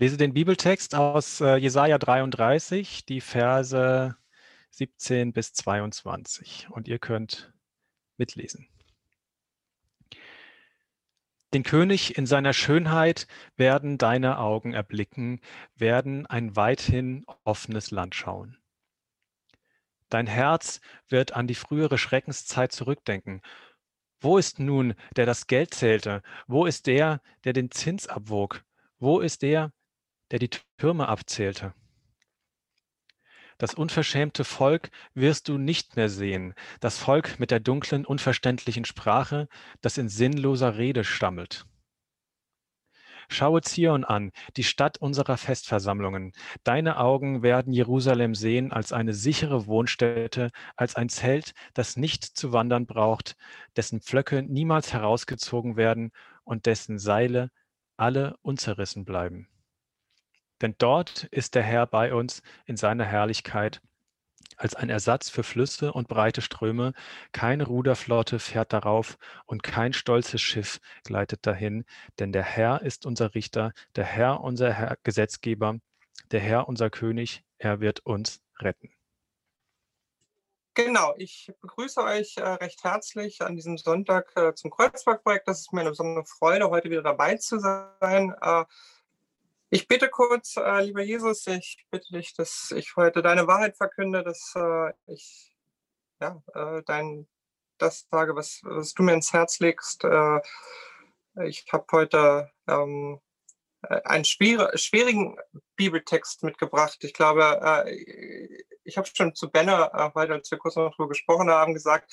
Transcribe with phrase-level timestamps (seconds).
[0.00, 4.16] Lese den Bibeltext aus äh, Jesaja 33, die Verse
[4.70, 6.68] 17 bis 22.
[6.70, 7.52] Und ihr könnt
[8.16, 8.68] mitlesen.
[11.52, 13.26] Den König in seiner Schönheit
[13.56, 15.40] werden deine Augen erblicken,
[15.74, 18.56] werden ein weithin offenes Land schauen.
[20.10, 23.42] Dein Herz wird an die frühere Schreckenszeit zurückdenken.
[24.20, 26.22] Wo ist nun, der das Geld zählte?
[26.46, 28.64] Wo ist der, der den Zins abwog?
[29.00, 29.72] Wo ist der,
[30.30, 31.74] der die Türme abzählte.
[33.58, 39.48] Das unverschämte Volk wirst du nicht mehr sehen, das Volk mit der dunklen, unverständlichen Sprache,
[39.80, 41.66] das in sinnloser Rede stammelt.
[43.30, 46.32] Schaue Zion an, die Stadt unserer Festversammlungen.
[46.64, 52.52] Deine Augen werden Jerusalem sehen als eine sichere Wohnstätte, als ein Zelt, das nicht zu
[52.52, 53.36] wandern braucht,
[53.76, 56.10] dessen Pflöcke niemals herausgezogen werden
[56.44, 57.50] und dessen Seile
[57.98, 59.48] alle unzerrissen bleiben.
[60.60, 63.80] Denn dort ist der Herr bei uns in seiner Herrlichkeit
[64.58, 66.92] als ein Ersatz für Flüsse und breite Ströme.
[67.32, 71.84] Keine Ruderflotte fährt darauf und kein stolzes Schiff gleitet dahin,
[72.18, 75.78] denn der Herr ist unser Richter, der Herr unser Herr Gesetzgeber,
[76.32, 78.92] der Herr unser König, er wird uns retten.
[80.74, 85.48] Genau, ich begrüße euch äh, recht herzlich an diesem Sonntag äh, zum Kreuzbergprojekt.
[85.48, 88.32] Das ist mir eine besondere Freude, heute wieder dabei zu sein.
[89.70, 94.24] Ich bitte kurz, äh, lieber Jesus, ich bitte dich, dass ich heute deine Wahrheit verkünde,
[94.24, 95.54] dass äh, ich
[96.20, 97.28] ja, äh, dein,
[97.76, 100.04] das sage, was, was du mir ins Herz legst.
[100.04, 100.40] Äh,
[101.44, 103.27] ich habe heute ähm, äh,
[103.82, 105.36] einen schwier schwierigen
[105.76, 106.98] Bibeltext mitgebracht.
[107.02, 111.08] Ich glaube, äh, ich habe schon zu Benner äh, heute, als wir kurz noch darüber
[111.08, 112.12] gesprochen haben, gesagt,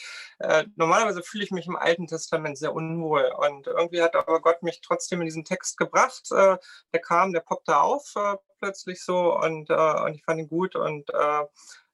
[0.75, 3.31] normalerweise fühle ich mich im Alten Testament sehr unwohl.
[3.37, 6.29] Und irgendwie hat aber Gott mich trotzdem in diesen Text gebracht.
[6.31, 6.59] der
[7.01, 8.13] kam, der poppte auf
[8.59, 11.09] plötzlich so und, und ich fand ihn gut und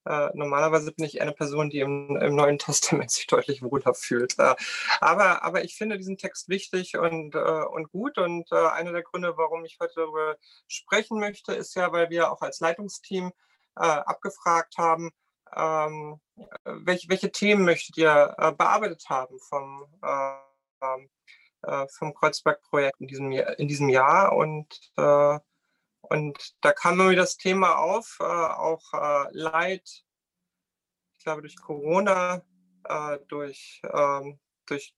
[0.06, 4.38] äh, normalerweise bin ich eine Person, die im, im, Neuen Testament sich deutlich wohler fühlt.
[4.40, 4.56] Äh,
[5.00, 8.18] aber, aber ich finde diesen Text wichtig und, äh, und gut.
[8.18, 10.38] Und äh, einer der Gründe, warum ich heute darüber
[10.68, 13.32] sprechen möchte, ist ja, weil wir auch als Leitungsteam
[13.78, 15.12] äh, abgefragt haben,
[15.56, 16.20] ähm,
[16.66, 21.10] welche, welche Themen möchtet ihr äh, bearbeitet haben vom, ähm,
[21.90, 24.36] vom Kreuzberg-Projekt in in diesem Jahr.
[24.36, 24.68] Und
[26.12, 30.04] und da kam irgendwie das Thema auf, äh, auch äh, Leid,
[31.18, 32.42] ich glaube durch Corona,
[32.84, 34.94] äh, durch, ähm, durch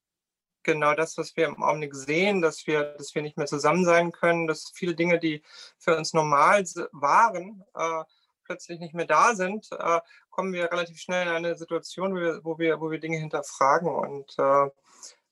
[0.64, 4.12] genau das, was wir im Augenblick sehen, dass wir, dass wir nicht mehr zusammen sein
[4.12, 5.44] können, dass viele Dinge, die
[5.78, 8.04] für uns normal waren, äh,
[8.46, 10.02] plötzlich nicht mehr da sind, äh,
[10.32, 13.88] kommen wir relativ schnell in eine Situation, wo wir, wo wir, wo wir Dinge hinterfragen.
[13.88, 14.68] Und, äh,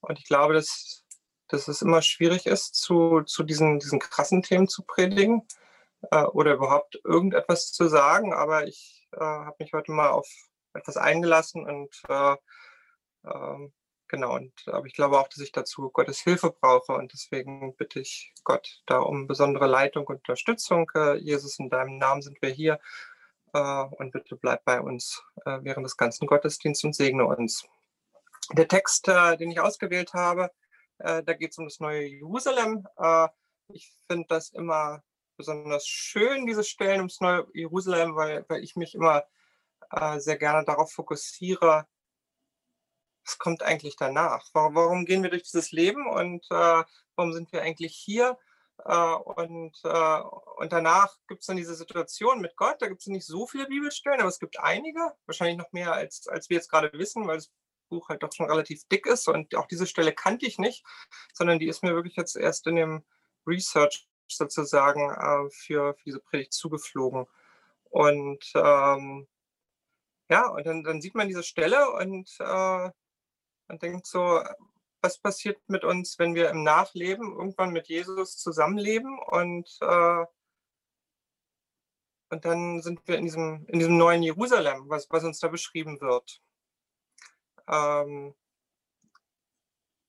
[0.01, 1.05] und ich glaube, dass,
[1.47, 5.47] dass es immer schwierig ist, zu, zu diesen, diesen krassen Themen zu predigen
[6.09, 10.27] äh, oder überhaupt irgendetwas zu sagen, aber ich äh, habe mich heute mal auf
[10.73, 12.35] etwas eingelassen und äh,
[13.25, 13.73] ähm,
[14.07, 17.99] genau, und aber ich glaube auch, dass ich dazu Gottes Hilfe brauche und deswegen bitte
[17.99, 20.89] ich Gott da um besondere Leitung und Unterstützung.
[20.95, 22.79] Äh, Jesus, in deinem Namen sind wir hier
[23.53, 27.65] äh, und bitte bleib bei uns äh, während des ganzen Gottesdienstes und segne uns.
[28.53, 30.51] Der Text, den ich ausgewählt habe,
[30.97, 32.85] da geht es um das neue Jerusalem.
[33.69, 35.03] ich finde das immer
[35.37, 39.23] besonders schön, diese Stellen ums neue Jerusalem, weil, weil ich mich immer
[39.91, 41.85] äh, sehr gerne darauf fokussiere,
[43.25, 44.45] was kommt eigentlich danach?
[44.53, 46.83] Warum, warum gehen wir durch dieses Leben und äh,
[47.15, 48.37] warum sind wir eigentlich hier?
[48.85, 50.21] Äh, und, äh,
[50.57, 52.81] und danach gibt es dann diese Situation mit Gott.
[52.81, 56.27] Da gibt es nicht so viele Bibelstellen, aber es gibt einige, wahrscheinlich noch mehr, als,
[56.27, 57.51] als wir jetzt gerade wissen, weil das
[57.89, 59.27] Buch halt doch schon relativ dick ist.
[59.27, 60.83] Und auch diese Stelle kannte ich nicht,
[61.33, 63.05] sondern die ist mir wirklich jetzt erst in dem
[63.45, 67.27] Research sozusagen äh, für, für, diese Predigt zugeflogen.
[67.89, 69.27] Und ähm,
[70.29, 72.89] ja, und dann, dann, sieht man diese Stelle und äh,
[73.67, 74.41] man denkt so,
[75.01, 80.25] was passiert mit uns, wenn wir im Nachleben irgendwann mit Jesus zusammenleben und, äh,
[82.29, 85.99] und dann sind wir in diesem, in diesem neuen Jerusalem, was, was uns da beschrieben
[85.99, 86.41] wird.
[87.67, 88.33] Ähm,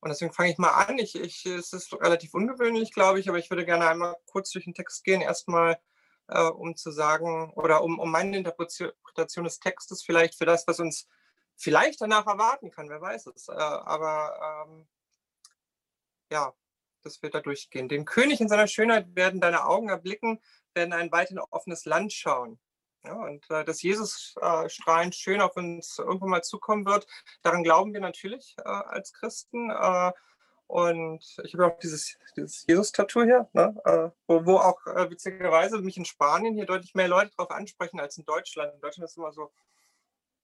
[0.03, 0.99] und deswegen fange ich mal an.
[0.99, 4.65] Ich, ich, es ist relativ ungewöhnlich, glaube ich, aber ich würde gerne einmal kurz durch
[4.65, 5.79] den Text gehen, erstmal
[6.27, 10.81] äh, um zu sagen, oder um, um meine Interpretation des Textes vielleicht für das, was
[10.81, 11.07] uns
[11.55, 13.47] vielleicht danach erwarten kann, wer weiß es.
[13.47, 14.89] Äh, aber ähm,
[16.33, 16.53] ja,
[17.03, 17.89] das wird da durchgehen.
[17.89, 20.41] Den König in seiner Schönheit werden deine Augen erblicken,
[20.75, 22.59] werden ein weit in offenes Land schauen.
[23.05, 27.07] Ja, und äh, dass Jesus äh, strahlend schön auf uns irgendwann mal zukommen wird,
[27.43, 29.71] daran glauben wir natürlich äh, als Christen.
[29.71, 30.13] Äh,
[30.69, 33.75] Und ich habe auch dieses, dieses Jesus-Tattoo hier, ne?
[33.85, 38.01] äh, wo, wo, auch äh, witzigerweise mich in Spanien hier deutlich mehr Leute drauf ansprechen
[38.01, 38.73] als in Deutschland.
[38.75, 39.53] In Deutschland ist immer so,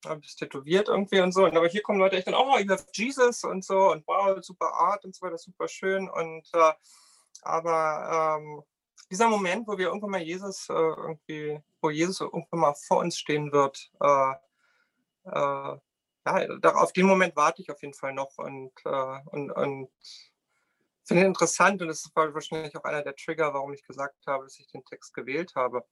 [0.06, 1.44] ein bisschen tätowiert irgendwie und so.
[1.44, 4.36] Und aber hier kommen Leute echt dann, oh, you have Jesus und so und wow,
[4.42, 6.08] super Art und so weiter, super schön.
[6.08, 6.72] Und äh,
[7.42, 8.62] aber ähm,
[9.10, 13.18] dieser Moment, wo wir irgendwann mal Jesus äh, irgendwie, wo Jesus irgendwann mal vor uns
[13.18, 14.32] stehen wird, äh,
[15.24, 15.78] äh
[16.26, 19.88] ja, auf den Moment warte ich auf jeden Fall noch und, äh, und, und
[21.04, 24.44] finde ihn interessant und das war wahrscheinlich auch einer der Trigger, warum ich gesagt habe,
[24.44, 25.86] dass ich den Text gewählt habe.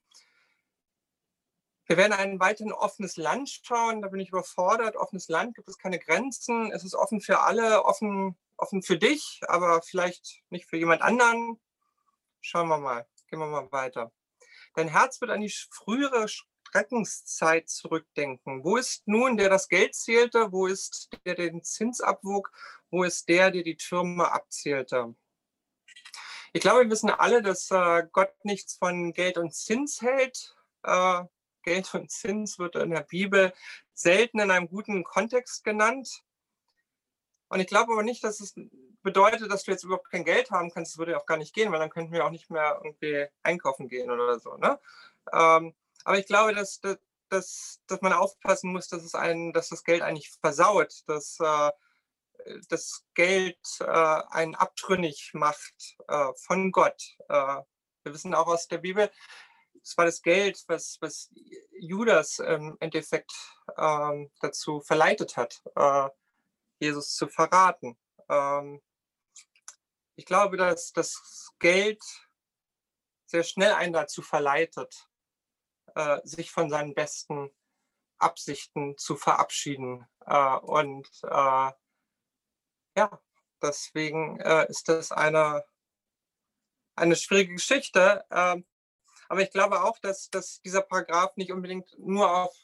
[1.86, 4.96] Wir werden ein weiterhin offenes Land schauen, da bin ich überfordert.
[4.96, 9.40] Offenes Land gibt es keine Grenzen, es ist offen für alle, offen, offen für dich,
[9.46, 11.60] aber vielleicht nicht für jemand anderen.
[12.48, 14.12] Schauen wir mal, gehen wir mal weiter.
[14.76, 18.62] Dein Herz wird an die frühere Schreckenszeit zurückdenken.
[18.62, 20.52] Wo ist nun der das Geld zählte?
[20.52, 22.52] Wo ist der den Zins abwog?
[22.88, 25.16] Wo ist der, der die Türme abzählte?
[26.52, 30.54] Ich glaube, wir wissen alle, dass äh, Gott nichts von Geld und Zins hält.
[30.84, 31.24] Äh,
[31.62, 33.52] Geld und Zins wird in der Bibel
[33.92, 36.22] selten in einem guten Kontext genannt.
[37.48, 38.54] Und ich glaube aber nicht, dass es
[39.02, 40.92] bedeutet, dass du jetzt überhaupt kein Geld haben kannst.
[40.92, 43.26] Das würde ja auch gar nicht gehen, weil dann könnten wir auch nicht mehr irgendwie
[43.42, 44.56] einkaufen gehen oder so.
[44.56, 44.78] Ne?
[45.32, 46.80] Ähm, aber ich glaube, dass,
[47.28, 51.70] dass, dass man aufpassen muss, dass, es einen, dass das Geld eigentlich versaut, dass äh,
[52.68, 57.16] das Geld äh, einen abtrünnig macht äh, von Gott.
[57.28, 57.62] Äh,
[58.02, 59.10] wir wissen auch aus der Bibel,
[59.82, 61.30] es war das Geld, was, was
[61.78, 63.32] Judas im Endeffekt
[63.78, 66.08] ähm, dazu verleitet hat, äh,
[66.78, 67.98] Jesus zu verraten.
[68.28, 68.82] Ähm,
[70.16, 72.02] ich glaube, dass das Geld
[73.26, 75.08] sehr schnell einen dazu verleitet,
[75.94, 77.50] äh, sich von seinen besten
[78.18, 80.06] Absichten zu verabschieden.
[80.24, 81.72] Äh, und äh,
[82.96, 83.22] ja,
[83.60, 85.64] deswegen äh, ist das eine,
[86.94, 88.24] eine schwierige Geschichte.
[88.30, 88.66] Ähm,
[89.28, 92.56] aber ich glaube auch, dass, dass dieser Paragraph nicht unbedingt nur auf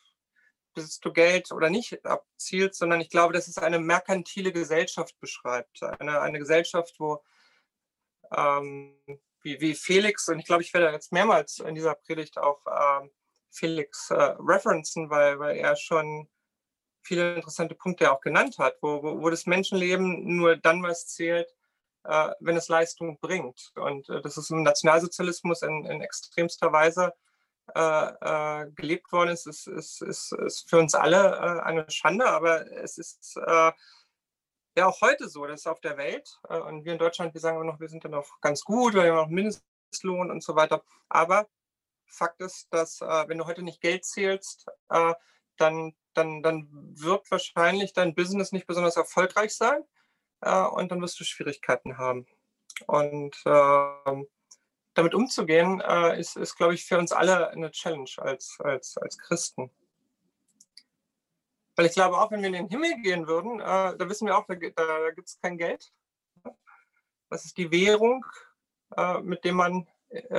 [0.75, 5.83] besitzt du Geld oder nicht abzielt, sondern ich glaube, dass es eine merkantile Gesellschaft beschreibt.
[5.83, 7.23] Eine, eine Gesellschaft, wo
[8.35, 8.97] ähm,
[9.43, 13.11] wie, wie Felix, und ich glaube, ich werde jetzt mehrmals in dieser Predigt auch ähm,
[13.51, 16.29] Felix äh, referenzen, weil, weil er schon
[17.03, 21.49] viele interessante Punkte auch genannt hat, wo, wo, wo das Menschenleben nur dann was zählt,
[22.05, 23.73] äh, wenn es Leistung bringt.
[23.75, 27.13] Und äh, das ist im Nationalsozialismus in, in extremster Weise
[27.75, 32.27] äh, äh, gelebt worden ist, ist, ist, ist, ist für uns alle äh, eine Schande,
[32.27, 33.39] aber es ist
[34.75, 37.71] ja auch heute so, dass auf der Welt, und wir in Deutschland, wir sagen immer
[37.71, 41.47] noch, wir sind ja noch ganz gut, wir haben noch Mindestlohn und so weiter, aber
[42.13, 45.15] Fakt ist, dass äh, wenn du heute nicht Geld zählst, äh,
[45.57, 49.83] dann, dann, dann wird wahrscheinlich dein Business nicht besonders erfolgreich sein
[50.43, 52.27] äh, und dann wirst du Schwierigkeiten haben.
[52.87, 54.27] Und ähm,
[54.95, 59.19] damit umzugehen, äh, ist, ist glaube ich, für uns alle eine Challenge als, als, als
[59.19, 59.71] Christen.
[61.77, 64.37] Weil ich glaube, auch wenn wir in den Himmel gehen würden, äh, da wissen wir
[64.37, 65.93] auch, da, da gibt es kein Geld.
[67.31, 68.27] Das ist die Währung,
[68.97, 69.89] äh, mit, dem man,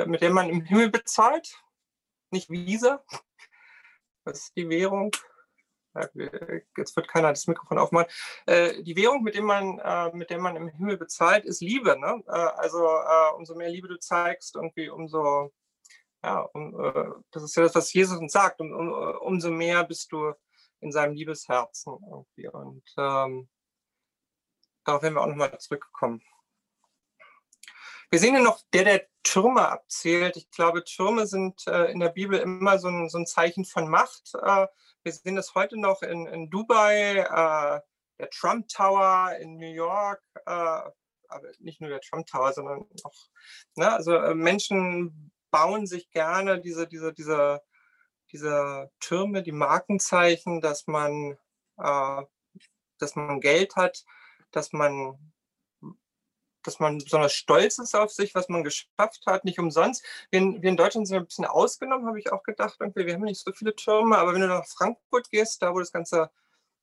[0.05, 1.63] mit der man im Himmel bezahlt
[2.33, 3.03] nicht Visa.
[4.25, 5.11] Das ist die Währung.
[6.77, 8.07] Jetzt wird keiner das Mikrofon aufmachen.
[8.45, 11.99] Äh, die Währung, mit, dem man, äh, mit der man im Himmel bezahlt, ist Liebe.
[11.99, 12.23] Ne?
[12.27, 12.87] Äh, also
[13.37, 15.53] umso mehr Liebe du zeigst, irgendwie umso,
[16.23, 20.11] ja, um, das ist ja das, was Jesus uns sagt, um, um, umso mehr bist
[20.11, 20.33] du
[20.79, 22.47] in seinem Liebesherzen irgendwie.
[22.47, 23.49] Und ähm,
[24.83, 26.21] darauf werden wir auch nochmal zurückkommen.
[28.09, 30.37] Wir sehen hier noch, der, der Türme abzählt.
[30.37, 33.89] Ich glaube, Türme sind äh, in der Bibel immer so ein, so ein Zeichen von
[33.89, 34.33] Macht.
[35.03, 37.81] Wir sehen das heute noch in, in Dubai, äh,
[38.19, 43.29] der Trump Tower in New York, äh, aber nicht nur der Trump Tower, sondern auch,
[43.75, 47.61] ne, also äh, Menschen bauen sich gerne diese, diese, diese,
[48.31, 51.37] diese Türme, die Markenzeichen, dass man,
[51.77, 52.21] äh,
[52.97, 54.05] dass man Geld hat,
[54.51, 55.32] dass man
[56.63, 60.03] dass man besonders stolz ist auf sich, was man geschafft hat, nicht umsonst.
[60.31, 62.77] Wir in, wir in Deutschland sind ein bisschen ausgenommen, habe ich auch gedacht.
[62.79, 63.05] Irgendwie.
[63.05, 65.91] Wir haben nicht so viele Türme, aber wenn du nach Frankfurt gehst, da wo das
[65.91, 66.29] ganze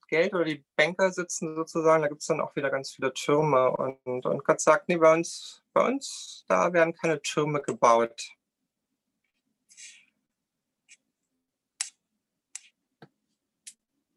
[0.09, 3.71] Geld oder die Banker sitzen sozusagen, da gibt es dann auch wieder ganz viele Türme.
[3.71, 8.33] Und, und Gott sagt, nee, bei uns, bei uns, da werden keine Türme gebaut.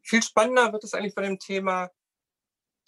[0.02, 1.90] Viel spannender wird es eigentlich bei dem Thema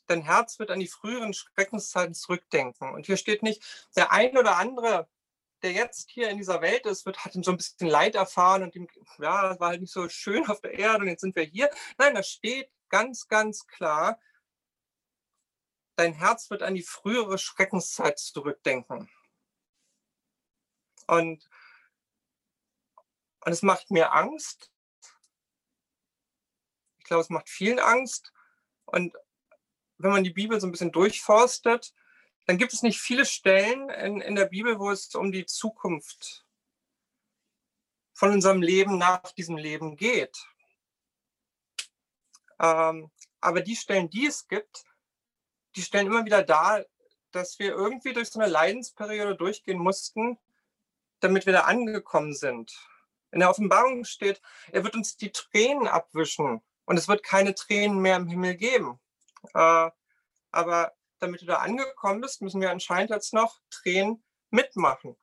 [0.06, 2.94] dein Herz wird an die früheren Schreckenszeiten zurückdenken.
[2.94, 3.62] Und hier steht nicht,
[3.96, 5.08] der ein oder andere,
[5.62, 8.75] der jetzt hier in dieser Welt ist, wird, hat so ein bisschen Leid erfahren und
[8.75, 11.44] ihm, ja, es war halt nicht so schön auf der Erde und jetzt sind wir
[11.44, 11.70] hier.
[11.98, 14.20] Nein, da steht ganz, ganz klar,
[15.96, 19.10] dein Herz wird an die frühere Schreckenszeit zurückdenken.
[21.06, 21.48] Und,
[23.44, 24.70] und es macht mir Angst.
[26.98, 28.32] Ich glaube, es macht vielen Angst.
[28.84, 29.16] Und
[29.98, 31.92] wenn man die Bibel so ein bisschen durchforstet,
[32.46, 36.46] dann gibt es nicht viele Stellen in, in der Bibel, wo es um die Zukunft
[38.12, 40.36] von unserem Leben nach diesem Leben geht.
[42.58, 43.10] Ähm,
[43.40, 44.84] aber die Stellen, die es gibt,
[45.74, 46.84] die stellen immer wieder dar,
[47.32, 50.38] dass wir irgendwie durch so eine Leidensperiode durchgehen mussten,
[51.20, 52.72] damit wir da angekommen sind.
[53.32, 54.40] In der Offenbarung steht,
[54.72, 58.98] er wird uns die Tränen abwischen und es wird keine Tränen mehr im Himmel geben.
[59.54, 59.90] Äh,
[60.50, 65.16] aber damit du da angekommen bist, müssen wir anscheinend jetzt noch Tränen mitmachen.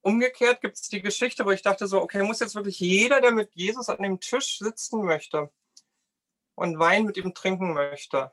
[0.00, 3.32] Umgekehrt gibt es die Geschichte, wo ich dachte so, okay, muss jetzt wirklich jeder, der
[3.32, 5.52] mit Jesus an dem Tisch sitzen möchte
[6.54, 8.32] und Wein mit ihm trinken möchte,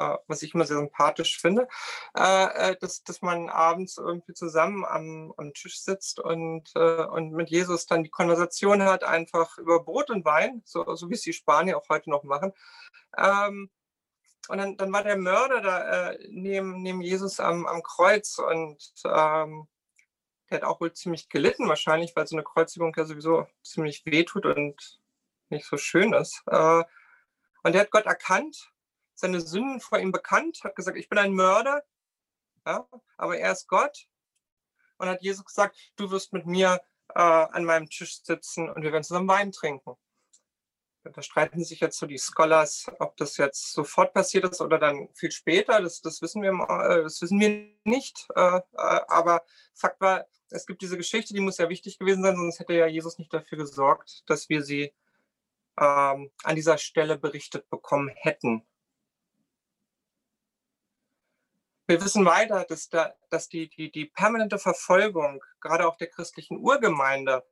[0.00, 1.68] äh, was ich immer sehr sympathisch finde,
[2.16, 7.50] äh, äh, dass, dass man abends irgendwie zusammen am, am Tisch sitzt und, und mit
[7.50, 11.32] Jesus dann die Konversation hat, einfach über Brot und Wein, so, so wie es die
[11.32, 12.52] Spanier auch heute noch machen.
[13.16, 13.70] Ähm,
[14.48, 19.68] und dann, dann war der Mörder da neben, neben Jesus am, am Kreuz und ähm,
[20.48, 24.46] der hat auch wohl ziemlich gelitten wahrscheinlich, weil so eine Kreuzigung ja sowieso ziemlich wehtut
[24.46, 25.00] und
[25.50, 26.42] nicht so schön ist.
[26.46, 28.72] und er hat Gott erkannt
[29.20, 31.82] seine Sünden vor ihm bekannt, hat gesagt, ich bin ein Mörder,
[32.66, 32.86] ja,
[33.16, 34.06] aber er ist Gott.
[34.98, 36.80] Und hat Jesus gesagt, du wirst mit mir
[37.14, 39.96] äh, an meinem Tisch sitzen und wir werden zusammen Wein trinken.
[41.02, 45.08] Da streiten sich jetzt so die Scholars, ob das jetzt sofort passiert ist oder dann
[45.14, 45.80] viel später.
[45.80, 48.28] Das, das, wissen, wir, äh, das wissen wir nicht.
[48.34, 48.60] Äh, äh,
[49.08, 49.42] aber
[49.74, 52.86] Fakt war, es gibt diese Geschichte, die muss ja wichtig gewesen sein, sonst hätte ja
[52.86, 54.92] Jesus nicht dafür gesorgt, dass wir sie
[55.78, 58.66] ähm, an dieser Stelle berichtet bekommen hätten.
[61.90, 66.58] Wir wissen weiter, dass, da, dass die, die, die permanente Verfolgung, gerade auch der christlichen
[66.58, 67.44] Urgemeinde,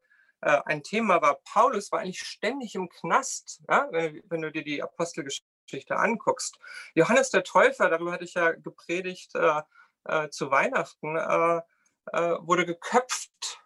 [0.43, 1.41] äh, ein Thema war.
[1.43, 3.89] Paulus war eigentlich ständig im Knast, ja?
[3.91, 6.57] wenn, wenn, du dir die Apostelgeschichte anguckst.
[6.95, 9.63] Johannes der Täufer, darüber hatte ich ja gepredigt äh,
[10.05, 11.61] äh, zu Weihnachten, äh,
[12.13, 13.61] äh, wurde geköpft.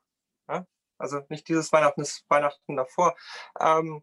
[0.49, 0.67] Ja?
[0.97, 3.15] Also nicht dieses Weihnachten, das Weihnachten davor.
[3.61, 4.03] Ähm,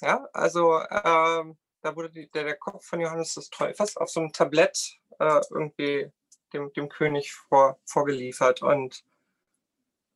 [0.00, 4.20] ja, also ähm, da wurde die, der, der Kopf von Johannes des Täufers auf so
[4.20, 6.10] einem Tablett äh, irgendwie
[6.52, 8.62] dem, dem König vor, vorgeliefert.
[8.62, 9.04] Und,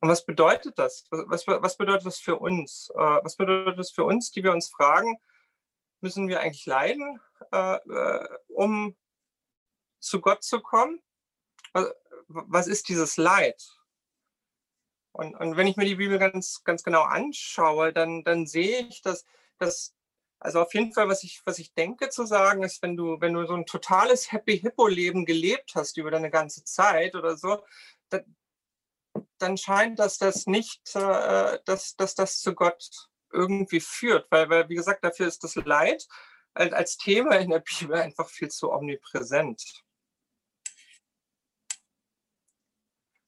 [0.00, 1.06] und was bedeutet das?
[1.11, 2.90] Was, was bedeutet das für uns?
[2.94, 5.18] Äh, was bedeutet das für uns, die wir uns fragen,
[6.00, 7.21] müssen wir eigentlich leiden,
[7.52, 8.97] äh, äh um
[10.00, 11.00] zu Gott zu kommen?
[12.28, 13.62] Was, ist dieses Leid?
[15.12, 19.02] Und, und, wenn ich mir die Bibel ganz, ganz genau anschaue, dann, dann sehe ich,
[19.02, 19.26] dass,
[19.59, 19.94] dass
[20.42, 23.32] also auf jeden Fall, was ich, was ich denke zu sagen, ist, wenn du, wenn
[23.32, 27.64] du so ein totales Happy Hippo-Leben gelebt hast über deine ganze Zeit oder so,
[28.08, 28.37] dann,
[29.38, 34.26] dann scheint das das nicht, äh, dass, dass das zu Gott irgendwie führt.
[34.30, 36.06] Weil, weil, wie gesagt, dafür ist das Leid
[36.54, 39.62] als Thema in der Bibel einfach viel zu omnipräsent.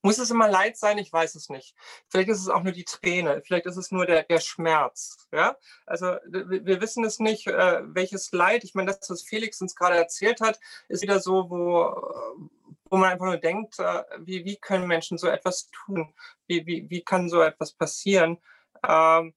[0.04, 0.98] Muss es immer Leid sein?
[0.98, 1.74] Ich weiß es nicht.
[2.10, 5.16] Vielleicht ist es auch nur die Träne, vielleicht ist es nur der, der Schmerz.
[5.32, 5.56] Ja?
[5.86, 8.64] Also wir, wissen es nicht, äh, welches Leid.
[8.64, 12.50] Ich meine, das, was Felix uns gerade erzählt hat, ist wieder so, wo,
[12.90, 16.12] wo man einfach nur denkt, äh, wie, wie können Menschen so etwas tun?
[16.48, 18.42] Wie, wie, wie kann so etwas passieren?
[18.86, 19.32] Ähm,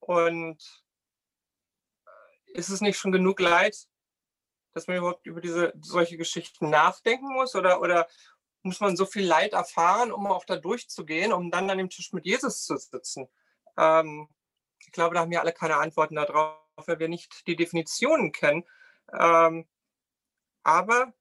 [0.00, 0.58] und
[2.48, 3.88] ist es nicht schon genug Leid,
[4.74, 7.54] dass man überhaupt über diese solche Geschichten nachdenken muss?
[7.54, 8.06] Oder, oder,
[8.62, 12.12] muss man so viel Leid erfahren, um auch da durchzugehen, um dann an dem Tisch
[12.12, 13.28] mit Jesus zu sitzen?
[13.76, 14.28] Ähm,
[14.80, 18.64] ich glaube, da haben wir alle keine Antworten darauf, weil wir nicht die Definitionen kennen.
[19.12, 19.68] Ähm,
[20.62, 21.12] aber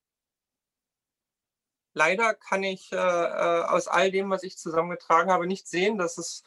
[1.93, 6.17] leider kann ich äh, äh aus all dem, was ich zusammengetragen habe, nicht sehen, dass
[6.17, 6.43] es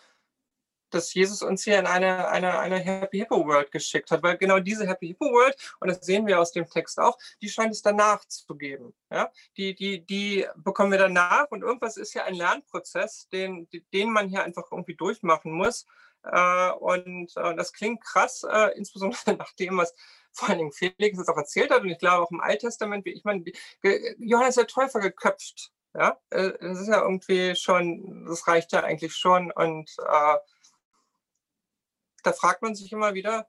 [0.91, 4.59] dass Jesus uns hier in eine, eine, eine Happy Hippo World geschickt hat, weil genau
[4.61, 7.83] diese Happy Hippo World, und das sehen wir aus dem Text auch, die scheint es
[7.83, 8.95] danach zu geben.
[9.11, 9.31] Ja?
[9.57, 14.29] Die, die, die bekommen wir danach und irgendwas ist ja ein Lernprozess, den, den man
[14.29, 15.87] hier einfach irgendwie durchmachen muss.
[16.25, 19.95] Äh, und äh, das klingt krass, äh, insbesondere nach dem, was
[20.33, 21.83] vor allen Dingen Felix jetzt auch erzählt hat.
[21.83, 23.45] Und ich glaube auch im Alttestament, wie ich meine,
[24.19, 25.71] Johannes der Täufer geköpft.
[25.97, 29.53] Ja, das ist ja irgendwie schon, das reicht ja eigentlich schon.
[29.53, 29.95] Und
[32.25, 33.49] da fragt man sich immer wieder,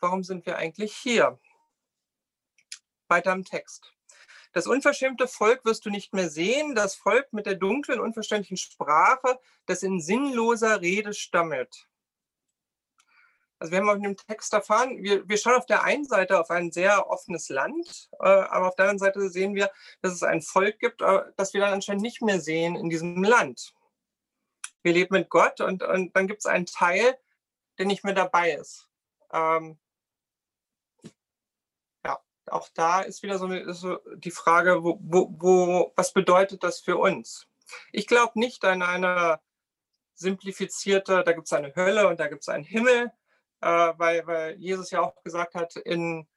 [0.00, 1.38] warum sind wir eigentlich hier?
[3.08, 3.92] Weiter im Text.
[4.52, 9.38] Das unverschämte Volk wirst du nicht mehr sehen, das Volk mit der dunklen, unverständlichen Sprache,
[9.66, 11.88] das in sinnloser Rede stammelt.
[13.58, 16.38] also wir haben auch in dem Text erfahren, wir, wir schauen auf der einen Seite
[16.38, 19.70] auf ein sehr offenes Land, äh, aber auf der anderen Seite sehen wir,
[20.02, 23.24] dass es ein Volk gibt, äh, das wir dann anscheinend nicht mehr sehen in diesem
[23.24, 23.74] Land.
[24.84, 27.18] Wir leben mit Gott und, und dann gibt es einen Teil,
[27.78, 28.88] der nicht mehr dabei ist.
[29.32, 29.78] Ähm,
[32.04, 36.62] ja, auch da ist wieder so, eine, so die Frage, wo, wo, wo, was bedeutet
[36.62, 37.48] das für uns?
[37.92, 39.40] Ich glaube nicht an eine
[40.12, 43.10] simplifizierte, da gibt es eine Hölle und da gibt es einen Himmel,
[43.62, 46.28] äh, weil, weil Jesus ja auch gesagt hat, in,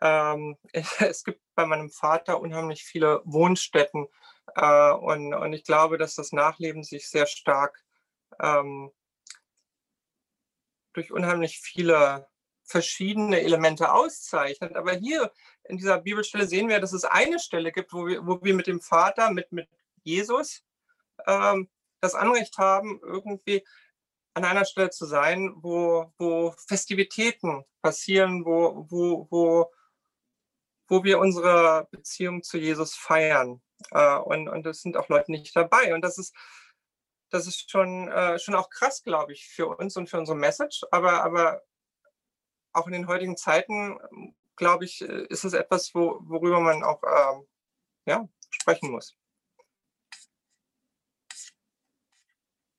[0.00, 4.08] ähm, es gibt bei meinem Vater unheimlich viele Wohnstätten
[4.56, 7.84] äh, und, und ich glaube, dass das Nachleben sich sehr stark
[8.38, 8.90] ähm,
[10.92, 12.28] durch unheimlich viele
[12.64, 14.76] verschiedene Elemente auszeichnet.
[14.76, 15.32] Aber hier
[15.64, 18.66] in dieser Bibelstelle sehen wir, dass es eine Stelle gibt, wo wir, wo wir mit
[18.66, 19.68] dem Vater, mit, mit
[20.02, 20.62] Jesus,
[21.26, 21.68] ähm,
[22.00, 23.64] das Anrecht haben, irgendwie
[24.34, 29.72] an einer Stelle zu sein, wo, wo Festivitäten passieren, wo, wo, wo,
[30.88, 33.60] wo wir unsere Beziehung zu Jesus feiern.
[33.90, 35.92] Äh, und, und es sind auch Leute nicht dabei.
[35.94, 36.34] Und das ist,
[37.30, 40.82] das ist schon, äh, schon auch krass, glaube ich, für uns und für unsere Message.
[40.90, 41.62] Aber, aber
[42.72, 43.98] auch in den heutigen Zeiten,
[44.56, 47.40] glaube ich, ist es etwas, wo, worüber man auch äh,
[48.06, 49.16] ja, sprechen muss.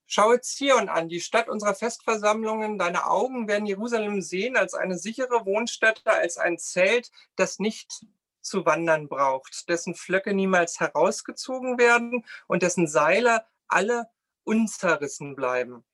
[0.06, 2.78] Schaue Zion an, die Stadt unserer Festversammlungen.
[2.78, 8.04] Deine Augen werden Jerusalem sehen als eine sichere Wohnstätte, als ein Zelt, das nicht
[8.42, 14.10] zu wandern braucht, dessen Flöcke niemals herausgezogen werden und dessen Seile alle
[14.44, 15.84] unzerrissen bleiben.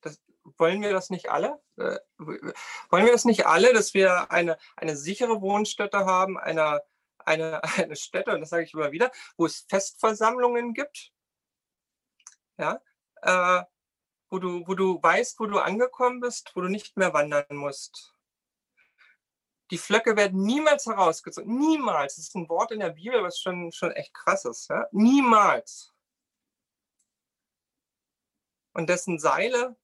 [0.00, 0.20] Das,
[0.58, 1.60] wollen wir das nicht alle?
[1.76, 6.82] Äh, wollen wir das nicht alle, dass wir eine, eine sichere Wohnstätte haben, eine,
[7.18, 11.12] eine, eine Stätte, und das sage ich immer wieder, wo es Festversammlungen gibt,
[12.58, 12.80] ja,
[13.22, 13.64] äh,
[14.30, 18.14] wo, du, wo du weißt, wo du angekommen bist, wo du nicht mehr wandern musst.
[19.70, 21.56] Die Flöcke werden niemals herausgezogen.
[21.56, 22.16] Niemals.
[22.16, 24.68] Das ist ein Wort in der Bibel, was schon, schon echt krass ist.
[24.68, 24.86] Ja?
[24.90, 25.92] Niemals.
[28.72, 29.76] Und dessen Seile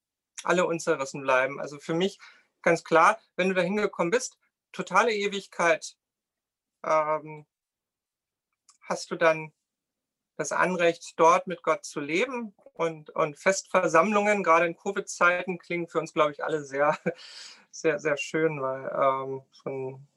[0.43, 1.59] alle unzerrissen bleiben.
[1.59, 2.19] Also für mich
[2.61, 4.37] ganz klar, wenn du da hingekommen bist,
[4.71, 5.97] totale Ewigkeit,
[6.83, 7.45] ähm,
[8.81, 9.53] hast du dann
[10.37, 12.53] das Anrecht, dort mit Gott zu leben.
[12.73, 16.95] Und, und Festversammlungen, gerade in Covid-Zeiten, klingen für uns, glaube ich, alle sehr,
[17.71, 20.07] sehr, sehr schön, weil ähm, schon,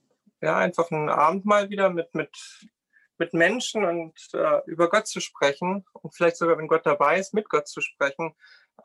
[0.43, 2.69] ja, einfach ein Abend mal wieder mit, mit,
[3.17, 7.33] mit Menschen und äh, über Gott zu sprechen und vielleicht sogar, wenn Gott dabei ist,
[7.33, 8.35] mit Gott zu sprechen.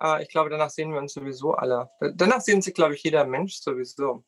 [0.02, 1.89] Äh, ich glaube, danach sehen wir uns sowieso alle.
[2.00, 4.24] Danach sehen sich, glaube ich, jeder Mensch sowieso.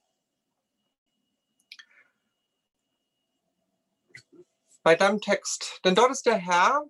[4.84, 5.80] Bei deinem Text.
[5.86, 6.86] Denn dort ist der Herr,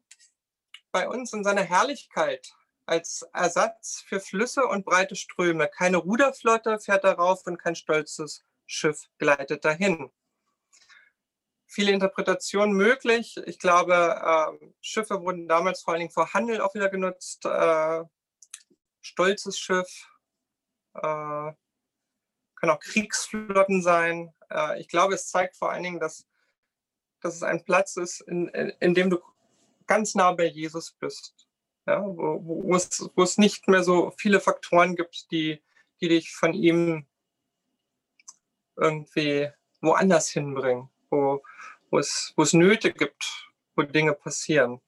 [0.97, 2.55] bei uns in seiner Herrlichkeit
[2.87, 5.67] als Ersatz für Flüsse und breite Ströme.
[5.67, 10.09] Keine Ruderflotte fährt darauf und kein stolzes Schiff gleitet dahin.
[11.67, 13.37] Viele Interpretationen möglich.
[13.45, 17.45] Ich glaube, äh, Schiffe wurden damals vor allen Dingen vor Handel auch wieder genutzt.
[17.45, 18.03] Äh,
[19.01, 20.09] stolzes Schiff,
[20.95, 21.51] äh,
[22.55, 24.33] können auch Kriegsflotten sein.
[24.49, 26.25] Äh, ich glaube, es zeigt vor allen Dingen, dass,
[27.21, 29.21] dass es ein Platz ist, in, in dem du
[29.87, 31.47] ganz nah bei Jesus bist.
[31.85, 35.63] Ja, wo, wo, es, wo es nicht mehr so viele Faktoren gibt, die,
[36.01, 37.07] die dich von ihm
[38.75, 39.49] irgendwie
[39.81, 41.41] woanders hinbringen, wo,
[41.89, 44.81] wo, es, wo es Nöte gibt, wo Dinge passieren.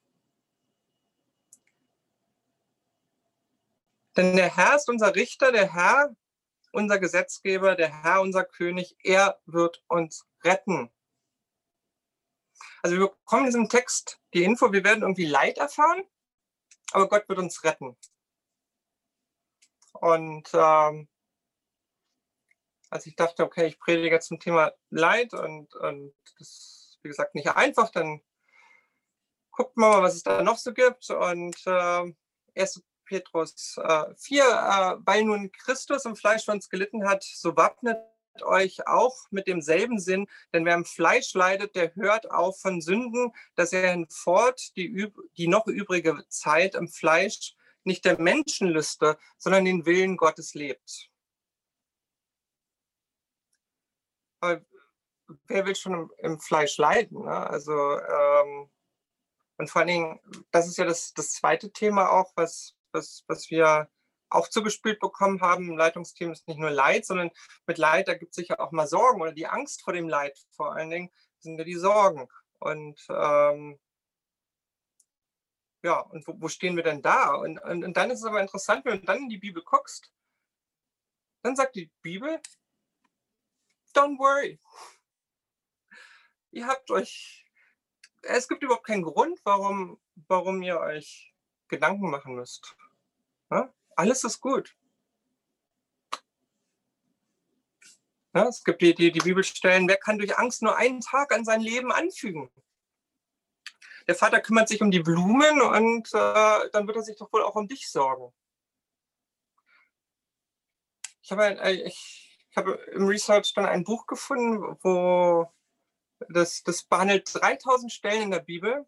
[4.17, 6.13] Denn der Herr ist unser Richter, der Herr
[6.71, 10.91] unser Gesetzgeber, der Herr unser König, er wird uns retten.
[12.81, 16.03] Also wir bekommen in diesem Text die Info, wir werden irgendwie Leid erfahren,
[16.91, 17.97] aber Gott wird uns retten.
[19.93, 21.09] Und ähm,
[22.89, 27.35] als ich dachte, okay, ich predige zum Thema Leid und, und das ist, wie gesagt,
[27.35, 28.21] nicht einfach, dann
[29.51, 31.09] guckt man mal, was es da noch so gibt.
[31.09, 32.13] Und äh,
[32.55, 32.83] 1.
[33.05, 37.97] Petrus äh, 4, äh, weil nun Christus im Fleisch für uns gelitten hat, so wappnet
[38.41, 43.31] euch auch mit demselben Sinn, denn wer im Fleisch leidet, der hört auf von Sünden,
[43.55, 49.85] dass er hinfort die, die noch übrige Zeit im Fleisch nicht der Menschenlüste, sondern den
[49.85, 51.09] Willen Gottes lebt.
[54.41, 54.61] Aber
[55.47, 57.23] wer will schon im, im Fleisch leiden?
[57.23, 57.49] Ne?
[57.49, 58.69] Also, ähm,
[59.57, 60.19] und vor allen Dingen,
[60.51, 63.89] das ist ja das, das zweite Thema auch, was, was, was wir
[64.29, 67.31] auch zugespielt bekommen haben im Leitungsteam ist nicht nur Leid, sondern
[67.65, 70.37] mit Leid, da gibt es sicher auch mal Sorgen oder die Angst vor dem Leid
[70.51, 72.27] vor allen Dingen sind ja die Sorgen.
[72.59, 73.79] Und ähm,
[75.83, 77.33] ja, und wo, wo, stehen wir denn da?
[77.35, 80.11] Und, und, und, dann ist es aber interessant, wenn du dann in die Bibel guckst,
[81.41, 82.41] Dann sagt die Bibel,
[83.93, 84.59] don't worry.
[86.51, 87.45] Ihr habt euch,
[88.23, 91.33] es gibt überhaupt keinen Grund, warum, warum ihr euch
[91.69, 92.75] Gedanken machen müsst.
[93.99, 94.77] Alles ist gut.
[98.33, 101.43] Ja, es gibt die, die, die Bibelstellen, wer kann durch Angst nur einen Tag an
[101.43, 102.49] sein Leben anfügen?
[104.07, 107.43] Der Vater kümmert sich um die Blumen und äh, dann wird er sich doch wohl
[107.43, 108.33] auch um dich sorgen.
[111.21, 115.53] Ich habe, äh, ich, ich habe im Research dann ein Buch gefunden, wo
[116.29, 118.87] das, das behandelt 3000 Stellen in der Bibel,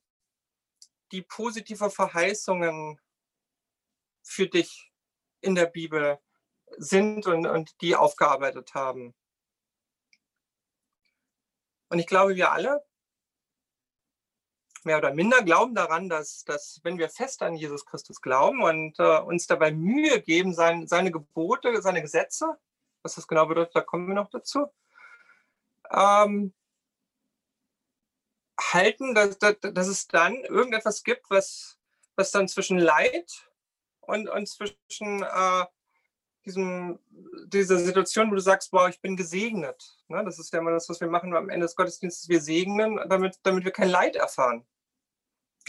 [1.12, 2.97] die positive Verheißungen
[4.24, 4.90] für dich
[5.41, 6.19] in der Bibel
[6.77, 9.13] sind und, und die aufgearbeitet haben.
[11.89, 12.84] Und ich glaube, wir alle,
[14.84, 18.97] mehr oder minder, glauben daran, dass, dass wenn wir fest an Jesus Christus glauben und
[18.99, 22.58] äh, uns dabei Mühe geben, sein, seine Gebote, seine Gesetze,
[23.04, 24.67] was das genau bedeutet, da kommen wir noch dazu,
[25.91, 26.54] ähm,
[28.60, 31.77] halten, dass, dass, dass es dann irgendetwas gibt, was,
[32.15, 33.50] was dann zwischen Leid
[34.12, 35.65] und, und zwischen äh,
[36.45, 37.00] diesem,
[37.45, 39.82] dieser Situation, wo du sagst, wow, ich bin gesegnet.
[40.10, 40.24] Ne?
[40.26, 42.28] Das ist ja immer das, was wir machen am Ende des Gottesdienstes.
[42.28, 44.67] Wir segnen, damit, damit wir kein Leid erfahren.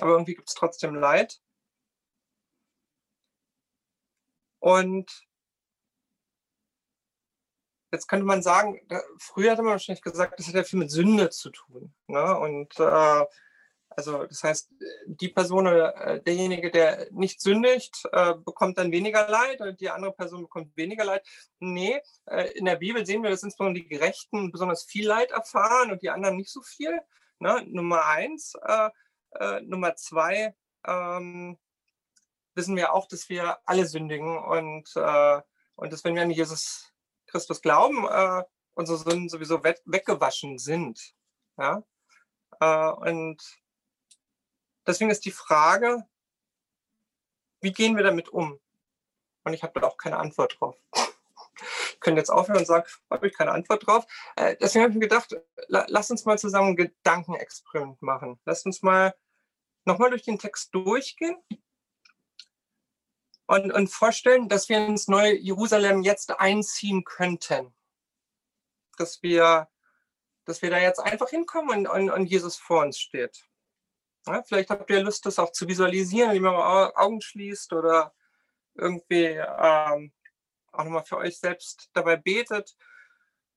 [0.01, 1.41] Aber irgendwie gibt es trotzdem Leid.
[4.59, 5.27] Und
[7.93, 8.81] jetzt könnte man sagen,
[9.19, 11.95] früher hatte man wahrscheinlich gesagt, das hat ja viel mit Sünde zu tun.
[12.09, 12.39] Ne?
[12.39, 13.27] Und äh,
[13.97, 14.71] also das heißt,
[15.07, 19.91] die Person oder äh, derjenige, der nicht sündigt, äh, bekommt dann weniger Leid und die
[19.91, 21.27] andere Person bekommt weniger Leid.
[21.59, 25.91] Nee, äh, in der Bibel sehen wir, dass insbesondere die Gerechten besonders viel Leid erfahren
[25.91, 27.01] und die anderen nicht so viel.
[27.39, 27.65] Ne?
[27.67, 28.55] Nummer eins.
[29.63, 30.55] Nummer zwei,
[30.87, 31.59] ähm,
[32.55, 36.93] wissen wir auch, dass wir alle sündigen und, und dass wenn wir an Jesus
[37.29, 38.07] Christus glauben,
[38.75, 41.15] unsere Sünden sowieso weggewaschen sind.
[41.57, 41.83] Ja?
[42.99, 43.62] und
[44.87, 46.05] Deswegen ist die Frage,
[47.61, 48.61] wie gehen wir damit um?
[49.45, 50.77] Und ich habe da auch keine Antwort drauf.
[51.93, 54.05] Ich könnte jetzt aufhören und sagen, habe ich keine Antwort drauf.
[54.37, 55.37] Äh, deswegen habe ich mir gedacht,
[55.69, 58.41] lass uns mal zusammen ein Gedankenexperiment machen.
[58.45, 59.15] Lass uns mal
[59.85, 61.37] nochmal durch den Text durchgehen
[63.47, 67.75] und, und vorstellen, dass wir ins neue Jerusalem jetzt einziehen könnten.
[68.97, 69.69] Dass wir,
[70.45, 73.45] dass wir da jetzt einfach hinkommen und, und, und Jesus vor uns steht.
[74.27, 78.15] Ja, vielleicht habt ihr Lust, das auch zu visualisieren, wie man Augen schließt oder
[78.75, 80.13] irgendwie ähm,
[80.73, 82.77] auch nochmal für euch selbst dabei betet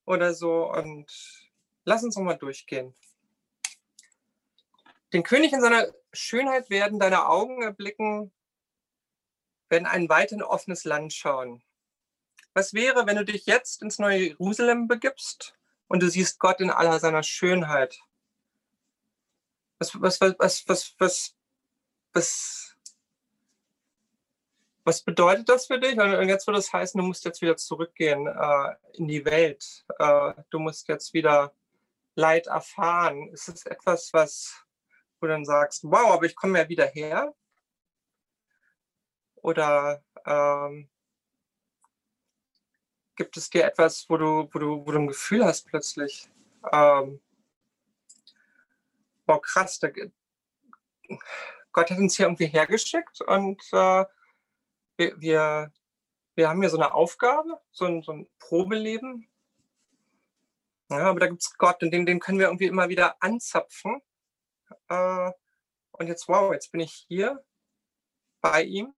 [0.05, 0.71] oder so.
[0.71, 1.05] Und
[1.83, 2.95] lass uns nochmal durchgehen.
[5.13, 8.33] Den König in seiner Schönheit werden deine Augen erblicken,
[9.69, 11.63] werden ein weit in offenes Land schauen.
[12.53, 15.55] Was wäre, wenn du dich jetzt ins neue Jerusalem begibst
[15.87, 17.99] und du siehst Gott in aller seiner Schönheit?
[19.79, 21.35] Was, was, was, was, was,
[22.13, 22.77] was,
[24.83, 25.97] was, bedeutet das für dich?
[25.99, 29.85] Und jetzt würde es heißen, du musst jetzt wieder zurückgehen äh, in die Welt.
[29.99, 31.53] Äh, du musst jetzt wieder
[32.15, 33.29] Leid erfahren.
[33.29, 34.65] Ist es etwas, was
[35.19, 37.35] du dann sagst, wow, aber ich komme ja wieder her?
[39.35, 40.89] Oder ähm,
[43.15, 46.29] gibt es dir etwas, wo du, wo du, wo du ein Gefühl hast plötzlich?
[46.71, 47.21] Ähm,
[49.25, 49.89] boah, krass, da,
[51.71, 54.05] Gott hat uns hier irgendwie hergeschickt und äh,
[54.97, 55.73] wir, wir,
[56.35, 59.29] wir, haben hier so eine Aufgabe, so ein, so ein Probeleben.
[60.89, 64.01] Ja, aber da gibt es Gott und den, den können wir irgendwie immer wieder anzapfen.
[64.87, 65.31] Äh,
[65.91, 67.43] und jetzt, wow, jetzt bin ich hier
[68.41, 68.93] bei ihm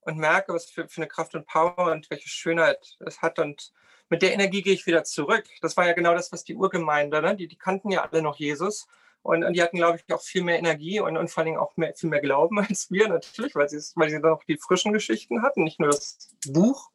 [0.00, 3.38] und merke, was für, für eine Kraft und Power und welche Schönheit es hat.
[3.38, 3.72] Und
[4.10, 5.44] mit der Energie gehe ich wieder zurück.
[5.62, 7.36] Das war ja genau das, was die Urgemeinde, ne?
[7.36, 8.88] die, die kannten ja alle noch Jesus.
[9.22, 11.76] Und, und die hatten, glaube ich, auch viel mehr Energie und, und vor allem auch
[11.76, 14.92] mehr, viel mehr Glauben als wir natürlich, weil sie, weil sie dann auch die frischen
[14.92, 16.90] Geschichten hatten, nicht nur das Buch.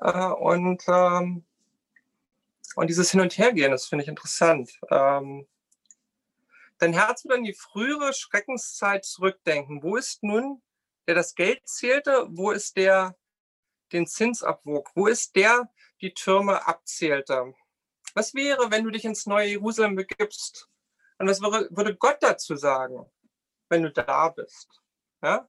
[0.00, 1.44] Äh, und, ähm,
[2.74, 4.80] und dieses Hin- und Hergehen, das finde ich interessant.
[4.90, 5.46] Ähm,
[6.78, 9.82] dein Herz wird an die frühere Schreckenszeit zurückdenken.
[9.82, 10.62] Wo ist nun,
[11.06, 12.26] der das Geld zählte?
[12.30, 13.14] Wo ist der,
[13.92, 14.90] den Zins abwog?
[14.94, 15.68] Wo ist der,
[16.02, 17.54] die Türme abzählte.
[18.14, 20.68] Was wäre, wenn du dich ins neue Jerusalem begibst?
[21.18, 23.10] Und was würde Gott dazu sagen,
[23.68, 24.82] wenn du da bist?
[25.22, 25.48] Ja?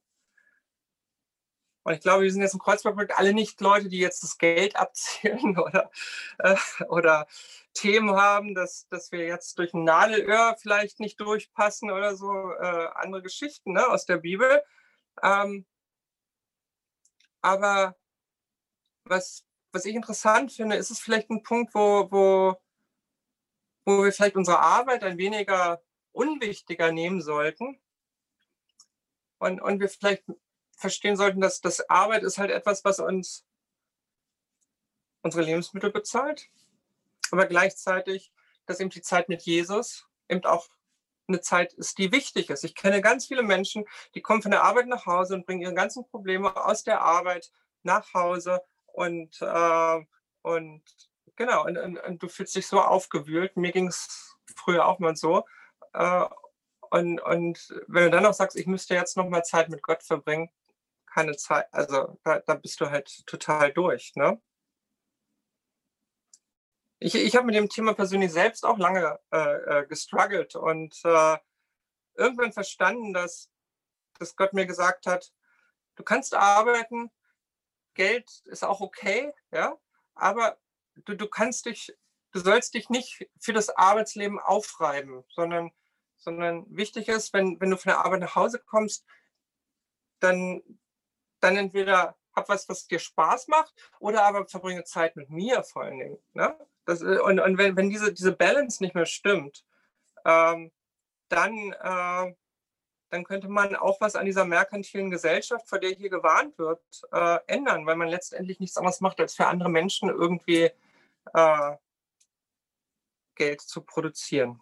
[1.82, 4.76] Und ich glaube, wir sind jetzt im Kreuzberg alle nicht Leute, die jetzt das Geld
[4.76, 5.90] abzählen oder,
[6.38, 6.56] äh,
[6.88, 7.26] oder
[7.74, 12.88] Themen haben, dass, dass wir jetzt durch ein Nadelöhr vielleicht nicht durchpassen oder so, äh,
[12.94, 14.62] andere Geschichten ne, aus der Bibel.
[15.22, 15.66] Ähm,
[17.42, 17.96] aber
[19.04, 22.56] was, was ich interessant finde, ist es vielleicht ein Punkt, wo, wo,
[23.84, 27.80] wo wir vielleicht unsere Arbeit ein weniger unwichtiger nehmen sollten
[29.38, 30.24] und, und wir vielleicht
[30.76, 33.44] verstehen sollten, dass das Arbeit ist halt etwas, was uns
[35.22, 36.48] unsere Lebensmittel bezahlt,
[37.30, 38.32] aber gleichzeitig,
[38.66, 40.68] dass eben die Zeit mit Jesus eben auch
[41.26, 42.64] eine Zeit ist, die wichtig ist.
[42.64, 45.74] Ich kenne ganz viele Menschen, die kommen von der Arbeit nach Hause und bringen ihre
[45.74, 47.50] ganzen Probleme aus der Arbeit
[47.82, 48.62] nach Hause
[48.94, 50.04] und, äh,
[50.42, 50.82] und
[51.36, 53.56] genau, und, und, und, du fühlst dich so aufgewühlt.
[53.56, 55.44] Mir ging es früher auch mal so.
[55.92, 56.26] Äh,
[56.90, 60.02] und, und wenn du dann noch sagst, ich müsste jetzt noch mal Zeit mit Gott
[60.02, 60.48] verbringen,
[61.06, 64.40] keine Zeit, also da, da bist du halt total durch, ne?
[67.00, 71.36] Ich, ich habe mit dem Thema persönlich selbst auch lange äh, äh, gestruggelt und äh,
[72.14, 73.50] irgendwann verstanden, dass,
[74.18, 75.32] dass Gott mir gesagt hat,
[75.96, 77.10] du kannst arbeiten,
[77.94, 79.78] Geld ist auch okay, ja,
[80.14, 80.58] aber
[80.96, 81.96] du, du kannst dich,
[82.32, 85.72] du sollst dich nicht für das Arbeitsleben aufreiben, sondern,
[86.16, 89.06] sondern wichtig ist, wenn, wenn du von der Arbeit nach Hause kommst,
[90.20, 90.62] dann,
[91.40, 95.82] dann entweder hab was, was dir Spaß macht, oder aber verbringe Zeit mit mir vor
[95.82, 96.18] allen Dingen.
[96.32, 96.56] Ne?
[96.84, 99.64] Das, äh, und und wenn, wenn diese, diese Balance nicht mehr stimmt,
[100.24, 100.72] ähm,
[101.28, 102.34] dann, äh,
[103.14, 107.38] dann könnte man auch was an dieser merkantilen Gesellschaft, vor der hier gewarnt wird, äh,
[107.46, 110.68] ändern, weil man letztendlich nichts anderes macht, als für andere Menschen irgendwie
[111.32, 111.76] äh,
[113.36, 114.60] Geld zu produzieren.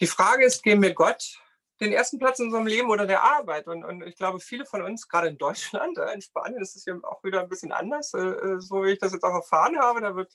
[0.00, 1.36] Die Frage ist, gehen wir Gott
[1.80, 3.66] den ersten Platz in unserem Leben oder der Arbeit.
[3.66, 6.84] Und, und ich glaube, viele von uns, gerade in Deutschland, äh, in Spanien ist es
[6.84, 9.78] ja auch wieder ein bisschen anders, äh, äh, so wie ich das jetzt auch erfahren
[9.78, 10.00] habe.
[10.00, 10.32] Da wird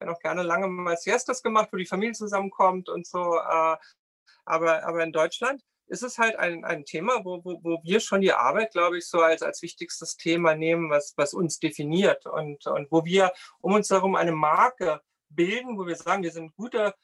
[0.00, 3.38] ja noch gerne lange mal Siestas gemacht, wo die Familie zusammenkommt und so.
[3.38, 8.20] Aber, aber in Deutschland ist es halt ein, ein Thema, wo, wo, wo wir schon
[8.20, 12.66] die Arbeit, glaube ich, so als, als wichtigstes Thema nehmen, was, was uns definiert und,
[12.66, 16.94] und wo wir um uns herum eine Marke bilden, wo wir sagen, wir sind gute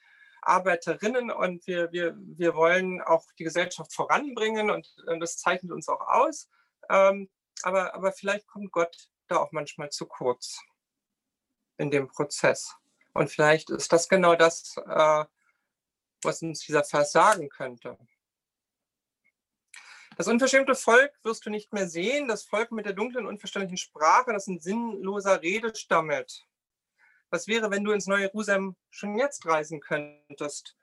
[0.42, 5.88] Arbeiterinnen und wir, wir, wir wollen auch die Gesellschaft voranbringen und, und das zeichnet uns
[5.88, 6.48] auch aus.
[6.90, 7.31] Ähm,
[7.62, 10.61] aber, aber vielleicht kommt Gott da auch manchmal zu kurz
[11.78, 12.74] in dem Prozess.
[13.14, 15.24] Und vielleicht ist das genau das, äh,
[16.22, 17.98] was uns dieser Vers sagen könnte.
[20.16, 24.33] Das unverschämte Volk wirst du nicht mehr sehen, das Volk mit der dunklen, unverständlichen Sprache,
[24.33, 26.46] das in sinnloser Rede stammelt.
[27.33, 30.77] Was wäre, wenn du ins neue Jerusalem schon jetzt reisen könntest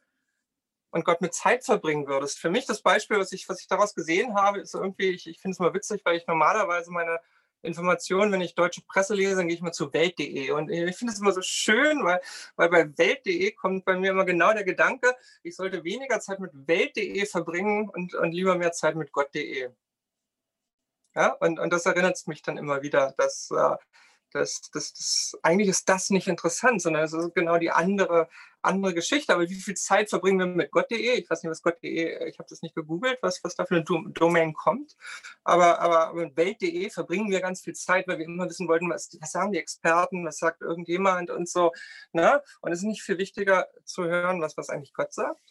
[0.89, 2.39] und Gott mit Zeit verbringen würdest?
[2.39, 5.39] Für mich das Beispiel, was ich, was ich daraus gesehen habe, ist irgendwie, ich, ich
[5.39, 7.19] finde es mal witzig, weil ich normalerweise meine
[7.62, 10.49] Informationen, wenn ich deutsche Presse lese, dann gehe ich mal zu Welt.de.
[10.49, 12.19] Und ich finde es immer so schön, weil,
[12.55, 16.51] weil bei Welt.de kommt bei mir immer genau der Gedanke, ich sollte weniger Zeit mit
[16.53, 19.69] Welt.de verbringen und, und lieber mehr Zeit mit Gott.de.
[21.13, 23.75] Ja, und, und das erinnert mich dann immer wieder, dass, äh,
[24.31, 28.29] das, das, das, eigentlich ist das nicht interessant, sondern es ist genau die andere,
[28.61, 29.33] andere Geschichte.
[29.33, 31.13] Aber wie viel Zeit verbringen wir mit Gott.de?
[31.19, 33.83] Ich weiß nicht, was Gott.de, ich habe das nicht gegoogelt, was, was da für eine
[33.83, 34.95] Domain kommt.
[35.43, 39.17] Aber, aber mit Welt.de verbringen wir ganz viel Zeit, weil wir immer wissen wollten, was,
[39.19, 41.71] was sagen die Experten, was sagt irgendjemand und so.
[42.11, 42.41] Ne?
[42.61, 45.41] Und es ist nicht viel wichtiger zu hören, was, was eigentlich Gott sagt.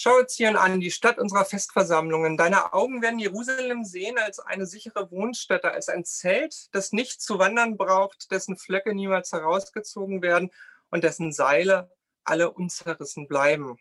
[0.00, 2.36] Schau Zion an, die Stadt unserer Festversammlungen.
[2.36, 7.40] Deine Augen werden Jerusalem sehen als eine sichere Wohnstätte, als ein Zelt, das nicht zu
[7.40, 10.52] wandern braucht, dessen Flöcke niemals herausgezogen werden
[10.90, 11.90] und dessen Seile
[12.22, 13.76] alle unzerrissen bleiben.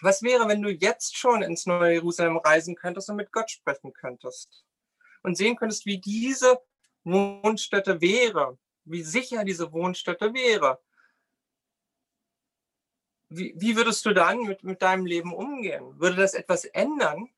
[0.00, 3.92] Was wäre, wenn du jetzt schon ins neue Jerusalem reisen könntest und mit Gott sprechen
[3.92, 4.64] könntest
[5.22, 6.62] und sehen könntest, wie diese
[7.02, 10.80] Wohnstätte wäre, wie sicher diese Wohnstätte wäre,
[13.36, 15.98] wie, wie würdest du dann mit, mit deinem Leben umgehen?
[15.98, 17.28] Würde das etwas ändern?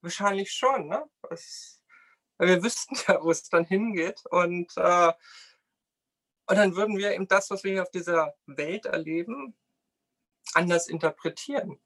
[0.00, 1.04] Wahrscheinlich schon, ne?
[1.28, 1.80] Das,
[2.38, 4.22] wir wüssten ja, wo es dann hingeht.
[4.30, 5.12] Und, äh,
[6.46, 9.54] und dann würden wir eben das, was wir hier auf dieser Welt erleben,
[10.54, 11.78] anders interpretieren.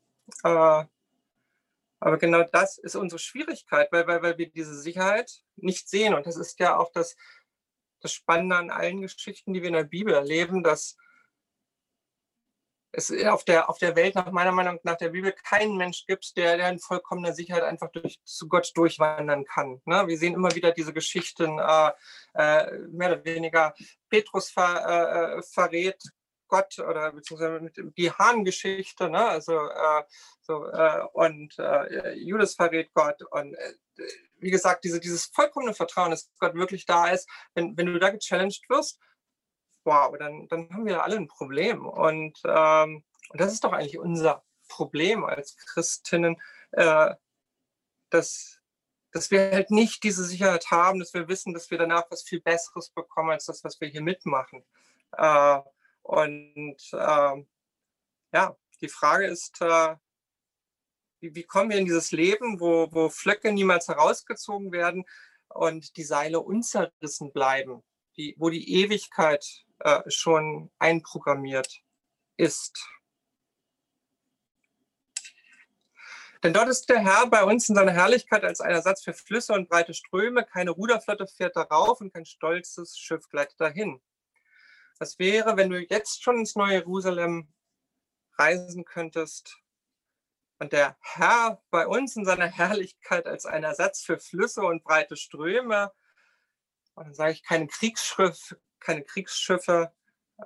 [0.42, 0.84] Äh,
[2.00, 6.14] aber genau das ist unsere Schwierigkeit, weil, weil, weil wir diese Sicherheit nicht sehen.
[6.14, 7.16] Und das ist ja auch das,
[8.00, 10.96] das Spannende an allen Geschichten, die wir in der Bibel erleben, dass
[12.96, 16.36] es auf der, auf der Welt nach meiner Meinung nach der Bibel keinen Mensch gibt,
[16.36, 19.80] der, der in vollkommener Sicherheit einfach durch, zu Gott durchwandern kann.
[19.84, 20.06] Ne?
[20.06, 21.90] Wir sehen immer wieder diese Geschichten, äh,
[22.34, 23.74] äh, mehr oder weniger,
[24.08, 26.02] Petrus ver, äh, äh verrät
[26.48, 29.26] Gott oder beziehungsweise die Hahngeschichte, ne?
[29.26, 30.02] also äh,
[30.42, 31.54] so, äh, und
[32.16, 33.56] Judas verrät Gott und
[34.38, 38.10] wie gesagt, diese, dieses vollkommene Vertrauen, dass Gott wirklich da ist, wenn, wenn du da
[38.10, 39.00] gechallenged wirst,
[39.84, 41.86] wow, dann, dann haben wir alle ein Problem.
[41.86, 46.40] Und, ähm, und das ist doch eigentlich unser Problem als Christinnen,
[46.72, 47.14] äh,
[48.10, 48.60] dass,
[49.12, 52.40] dass wir halt nicht diese Sicherheit haben, dass wir wissen, dass wir danach was viel
[52.40, 54.64] Besseres bekommen als das, was wir hier mitmachen.
[55.12, 55.60] Äh,
[56.02, 57.44] und äh,
[58.32, 59.96] ja, die Frage ist, äh,
[61.20, 65.04] wie, wie, kommen wir in dieses Leben, wo, wo Flöcke niemals herausgezogen werden
[65.48, 67.82] und die Seile unzerrissen bleiben,
[68.16, 71.82] die, wo die Ewigkeit äh, schon einprogrammiert
[72.36, 72.86] ist.
[76.42, 79.54] Denn dort ist der Herr bei uns in seiner Herrlichkeit als ein Ersatz für Flüsse
[79.54, 80.44] und breite Ströme.
[80.44, 84.02] Keine Ruderflotte fährt darauf und kein stolzes Schiff gleitet dahin.
[84.98, 87.52] Was wäre, wenn du jetzt schon ins neue Jerusalem
[88.36, 89.56] reisen könntest
[90.58, 95.16] und der Herr bei uns in seiner Herrlichkeit als ein Ersatz für Flüsse und breite
[95.16, 95.92] Ströme,
[96.94, 99.92] und dann sage ich keine Kriegsschiffe, keine Kriegsschiffe,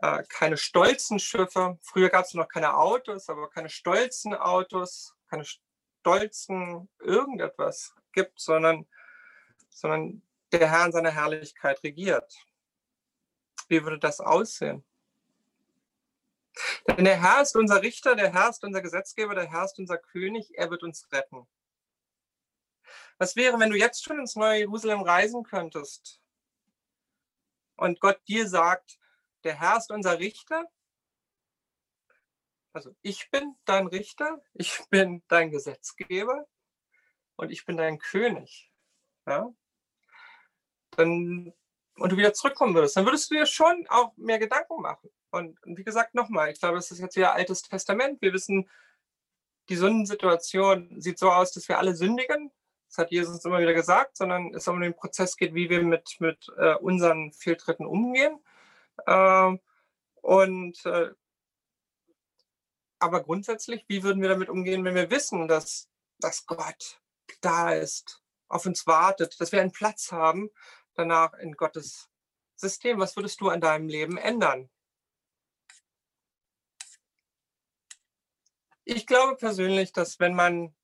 [0.02, 1.78] äh, keine stolzen Schiffe.
[1.82, 8.86] Früher gab es noch keine Autos, aber keine stolzen Autos, keine stolzen irgendetwas gibt, sondern,
[9.68, 12.34] sondern der Herr in seiner Herrlichkeit regiert.
[13.68, 14.84] Wie würde das aussehen?
[16.88, 19.98] Denn der Herr ist unser Richter, der Herr ist unser Gesetzgeber, der Herr ist unser
[19.98, 21.46] König, er wird uns retten.
[23.18, 26.20] Was wäre, wenn du jetzt schon ins neue Jerusalem reisen könntest
[27.78, 28.98] und Gott dir sagt,
[29.44, 30.64] der Herr ist unser Richter,
[32.72, 36.46] also ich bin dein Richter, ich bin dein Gesetzgeber
[37.36, 38.70] und ich bin dein König.
[39.26, 39.52] Ja?
[40.90, 41.52] Dann,
[41.96, 45.10] und du wieder zurückkommen würdest, dann würdest du dir schon auch mehr Gedanken machen.
[45.30, 48.20] Und, und wie gesagt, nochmal, ich glaube, es ist jetzt wieder Altes Testament.
[48.20, 48.68] Wir wissen,
[49.68, 52.52] die Sündensituation sieht so aus, dass wir alle sündigen.
[52.88, 56.16] Das hat Jesus immer wieder gesagt, sondern es um den Prozess geht, wie wir mit,
[56.20, 58.42] mit äh, unseren Fehltritten umgehen.
[59.06, 59.60] Ähm,
[60.22, 61.10] und äh,
[62.98, 67.00] aber grundsätzlich, wie würden wir damit umgehen, wenn wir wissen, dass, dass Gott
[67.40, 70.50] da ist, auf uns wartet, dass wir einen Platz haben
[70.94, 72.08] danach in Gottes
[72.56, 72.98] System?
[72.98, 74.68] Was würdest du an deinem Leben ändern?
[78.84, 80.74] Ich glaube persönlich, dass wenn man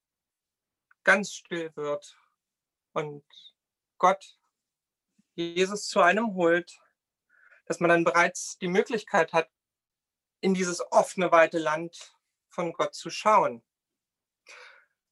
[1.04, 2.16] ganz still wird
[2.92, 3.24] und
[3.98, 4.38] Gott
[5.34, 6.80] Jesus zu einem holt,
[7.66, 9.48] dass man dann bereits die Möglichkeit hat,
[10.40, 12.14] in dieses offene, weite Land
[12.48, 13.62] von Gott zu schauen.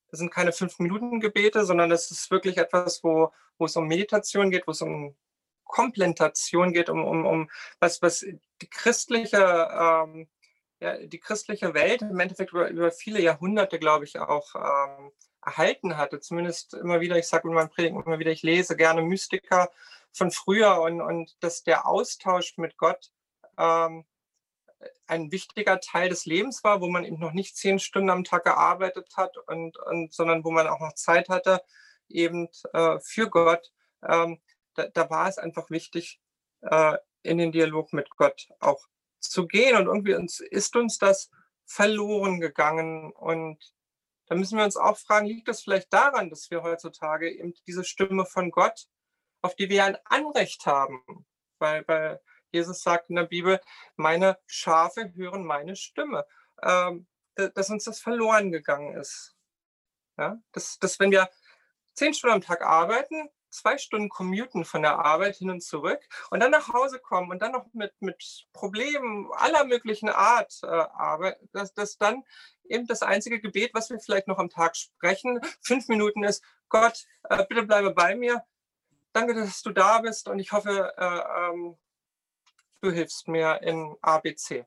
[0.08, 4.66] Das sind keine Fünf-Minuten-Gebete, sondern das ist wirklich etwas, wo, wo es um Meditation geht,
[4.66, 5.16] wo es um
[5.64, 7.50] Komplementation geht, um, um, um
[7.80, 10.28] was, was die christliche, ähm,
[10.80, 15.12] ja, die christliche Welt im Endeffekt über, über viele Jahrhunderte, glaube ich, auch ähm,
[15.44, 16.20] erhalten hatte.
[16.20, 19.70] Zumindest immer wieder, ich sage in meinen Predigen immer wieder, ich lese gerne Mystiker
[20.12, 23.10] von früher und, und dass der Austausch mit Gott
[23.58, 24.04] ähm,
[25.06, 28.44] ein wichtiger Teil des Lebens war, wo man eben noch nicht zehn Stunden am Tag
[28.44, 31.62] gearbeitet hat, und, und sondern wo man auch noch Zeit hatte,
[32.08, 33.72] eben äh, für Gott.
[34.06, 34.40] Ähm,
[34.74, 36.20] da, da, war es einfach wichtig,
[36.62, 38.86] äh, in den Dialog mit Gott auch
[39.20, 39.76] zu gehen.
[39.76, 41.30] Und irgendwie uns, ist uns das
[41.64, 43.12] verloren gegangen.
[43.12, 43.58] Und
[44.26, 47.84] da müssen wir uns auch fragen, liegt das vielleicht daran, dass wir heutzutage eben diese
[47.84, 48.86] Stimme von Gott,
[49.42, 51.26] auf die wir ein Anrecht haben,
[51.58, 53.60] weil, weil Jesus sagt in der Bibel,
[53.96, 56.26] meine Schafe hören meine Stimme.
[56.62, 59.34] Ähm, dass uns das verloren gegangen ist.
[60.18, 60.40] Ja?
[60.52, 61.30] Dass, dass wenn wir
[61.94, 66.40] zehn Stunden am Tag arbeiten, zwei Stunden commuten von der Arbeit hin und zurück und
[66.40, 71.48] dann nach Hause kommen und dann noch mit, mit Problemen aller möglichen Art äh, arbeiten,
[71.52, 72.24] dass, dass dann
[72.64, 77.06] eben das einzige Gebet, was wir vielleicht noch am Tag sprechen, fünf Minuten ist, Gott,
[77.24, 78.44] äh, bitte bleibe bei mir.
[79.12, 81.76] Danke, dass du da bist und ich hoffe, äh, ähm,
[82.80, 84.66] du hilfst mir in ABC.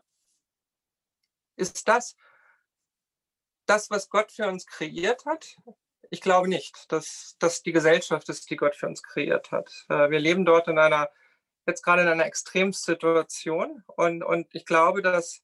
[1.55, 2.15] Ist das
[3.65, 5.57] das, was Gott für uns kreiert hat?
[6.09, 9.85] Ich glaube nicht, dass das die Gesellschaft ist, die Gott für uns kreiert hat.
[9.89, 11.09] Äh, wir leben dort in einer,
[11.65, 15.41] jetzt gerade in einer Extremsituation und, und ich glaube, dass,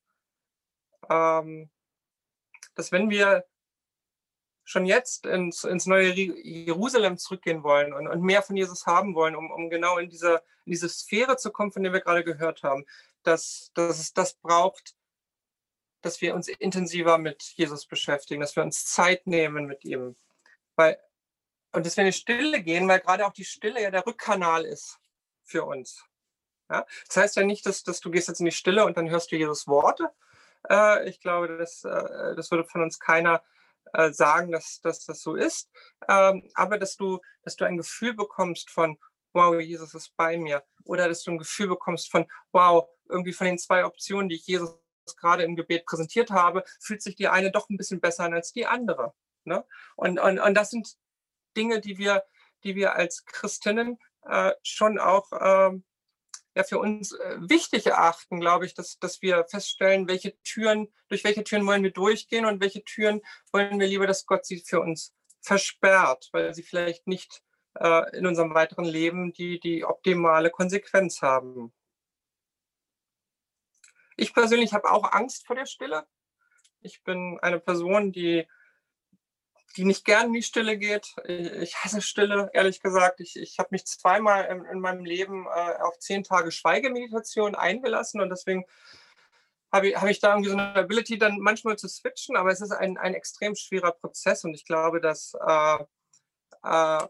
[1.10, 1.70] ähm,
[2.76, 3.46] dass wenn wir
[4.64, 9.36] schon jetzt ins, ins neue Jerusalem zurückgehen wollen und, und mehr von Jesus haben wollen,
[9.36, 12.64] um, um genau in diese, in diese Sphäre zu kommen, von der wir gerade gehört
[12.64, 12.86] haben,
[13.24, 14.96] dass, dass es das braucht,
[16.02, 20.16] dass wir uns intensiver mit Jesus beschäftigen, dass wir uns Zeit nehmen mit ihm.
[20.82, 21.00] Weil,
[21.74, 24.66] und dass wir in die Stille gehen, weil gerade auch die Stille ja der Rückkanal
[24.66, 24.98] ist
[25.44, 26.04] für uns.
[26.72, 26.86] Ja?
[27.08, 29.32] Das heißt ja nicht, dass, dass du gehst jetzt in die Stille und dann hörst
[29.32, 30.10] du Jesus Worte.
[30.70, 33.44] Äh, ich glaube, das, äh, das würde von uns keiner
[33.94, 35.70] äh, sagen, dass, dass das so ist,
[36.08, 38.98] ähm, aber dass du, dass du ein Gefühl bekommst von,
[39.34, 40.64] wow, Jesus ist bei mir.
[40.86, 44.48] Oder dass du ein Gefühl bekommst von, wow, irgendwie von den zwei Optionen, die ich
[44.48, 44.76] Jesus
[45.18, 48.52] gerade im Gebet präsentiert habe, fühlt sich die eine doch ein bisschen besser an als
[48.52, 49.14] die andere.
[49.44, 49.66] Ne?
[49.96, 50.96] Und, und, und das sind
[51.56, 52.24] Dinge, die wir,
[52.64, 55.80] die wir als Christinnen äh, schon auch äh,
[56.56, 61.24] ja, für uns äh, wichtig erachten, glaube ich, dass, dass wir feststellen, welche Türen, durch
[61.24, 63.22] welche Türen wollen wir durchgehen und welche Türen
[63.52, 67.42] wollen wir lieber, dass Gott sie für uns versperrt, weil sie vielleicht nicht
[67.80, 71.74] äh, in unserem weiteren Leben die, die optimale Konsequenz haben.
[74.18, 76.06] Ich persönlich habe auch Angst vor der Stille.
[76.82, 78.48] Ich bin eine Person, die,
[79.74, 81.16] die nicht gern in die Stille geht.
[81.28, 83.20] Ich hasse Stille, ehrlich gesagt.
[83.20, 88.22] Ich, ich habe mich zweimal in, in meinem Leben äh, auf zehn Tage Schweigemeditation eingelassen
[88.22, 88.66] und deswegen
[89.72, 92.62] habe ich, hab ich da irgendwie so eine Ability, dann manchmal zu switchen, aber es
[92.62, 95.78] ist ein, ein extrem schwerer Prozess und ich glaube, dass äh,
[96.64, 97.08] äh,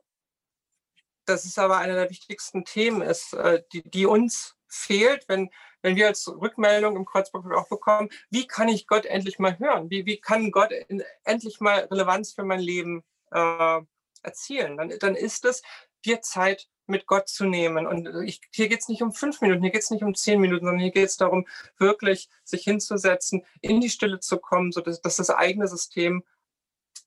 [1.25, 5.49] das ist aber einer der wichtigsten Themen ist, äh, die, die uns fehlt, wenn,
[5.81, 9.89] wenn wir als Rückmeldung im Kreuzburg auch bekommen, wie kann ich Gott endlich mal hören?
[9.89, 13.79] Wie, wie kann Gott in, endlich mal Relevanz für mein Leben äh,
[14.23, 14.77] erzielen?
[14.77, 15.61] Dann, dann ist es,
[16.05, 17.87] dir Zeit mit Gott zu nehmen.
[17.87, 20.39] Und ich, hier geht es nicht um fünf Minuten, hier geht es nicht um zehn
[20.39, 25.01] Minuten, sondern hier geht es darum, wirklich sich hinzusetzen, in die Stille zu kommen, sodass
[25.01, 26.23] dass das eigene System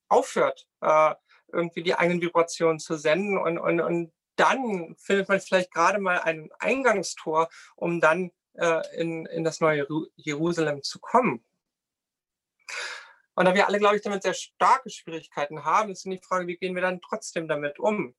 [0.08, 1.14] aufhört, äh,
[1.52, 6.18] irgendwie die eigenen Vibrationen zu senden und, und, und dann findet man vielleicht gerade mal
[6.20, 8.32] ein Eingangstor, um dann
[8.96, 9.86] in, in das neue
[10.16, 11.44] Jerusalem zu kommen.
[13.34, 16.56] Und da wir alle, glaube ich, damit sehr starke Schwierigkeiten haben, ist die Frage, wie
[16.56, 18.14] gehen wir dann trotzdem damit um?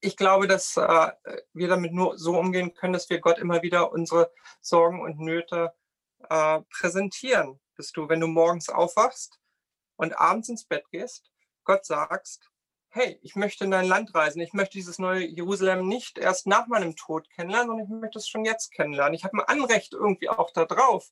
[0.00, 1.12] Ich glaube, dass äh,
[1.52, 5.72] wir damit nur so umgehen können, dass wir Gott immer wieder unsere Sorgen und Nöte
[6.28, 7.60] äh, präsentieren.
[7.76, 9.38] Dass du, wenn du morgens aufwachst
[9.96, 11.30] und abends ins Bett gehst,
[11.64, 12.51] Gott sagst,
[12.94, 16.66] hey, ich möchte in dein Land reisen, ich möchte dieses neue Jerusalem nicht erst nach
[16.66, 19.14] meinem Tod kennenlernen, sondern ich möchte es schon jetzt kennenlernen.
[19.14, 21.10] Ich habe ein Anrecht irgendwie auch darauf,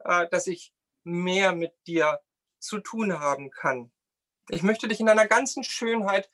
[0.00, 0.72] äh, dass ich
[1.04, 2.20] mehr mit dir
[2.58, 3.92] zu tun haben kann.
[4.48, 6.30] Ich möchte dich in deiner ganzen Schönheit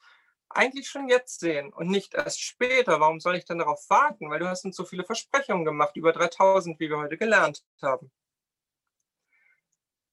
[0.48, 3.00] eigentlich schon jetzt sehen und nicht erst später.
[3.00, 4.30] Warum soll ich denn darauf warten?
[4.30, 8.12] Weil du hast uns so viele Versprechungen gemacht, über 3000, wie wir heute gelernt haben.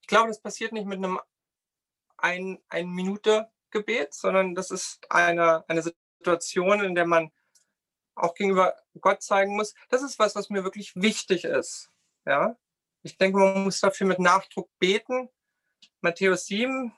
[0.02, 1.20] Ich glaube, das passiert nicht mit einem
[2.18, 7.32] ein, ein Minute Gebet, sondern das ist eine, eine Situation, in der man
[8.16, 11.90] auch gegenüber Gott zeigen muss, das ist was, was mir wirklich wichtig ist.
[12.26, 12.58] Ja,
[13.04, 15.30] ich denke, man muss dafür mit Nachdruck beten.
[16.02, 16.94] Matthäus 7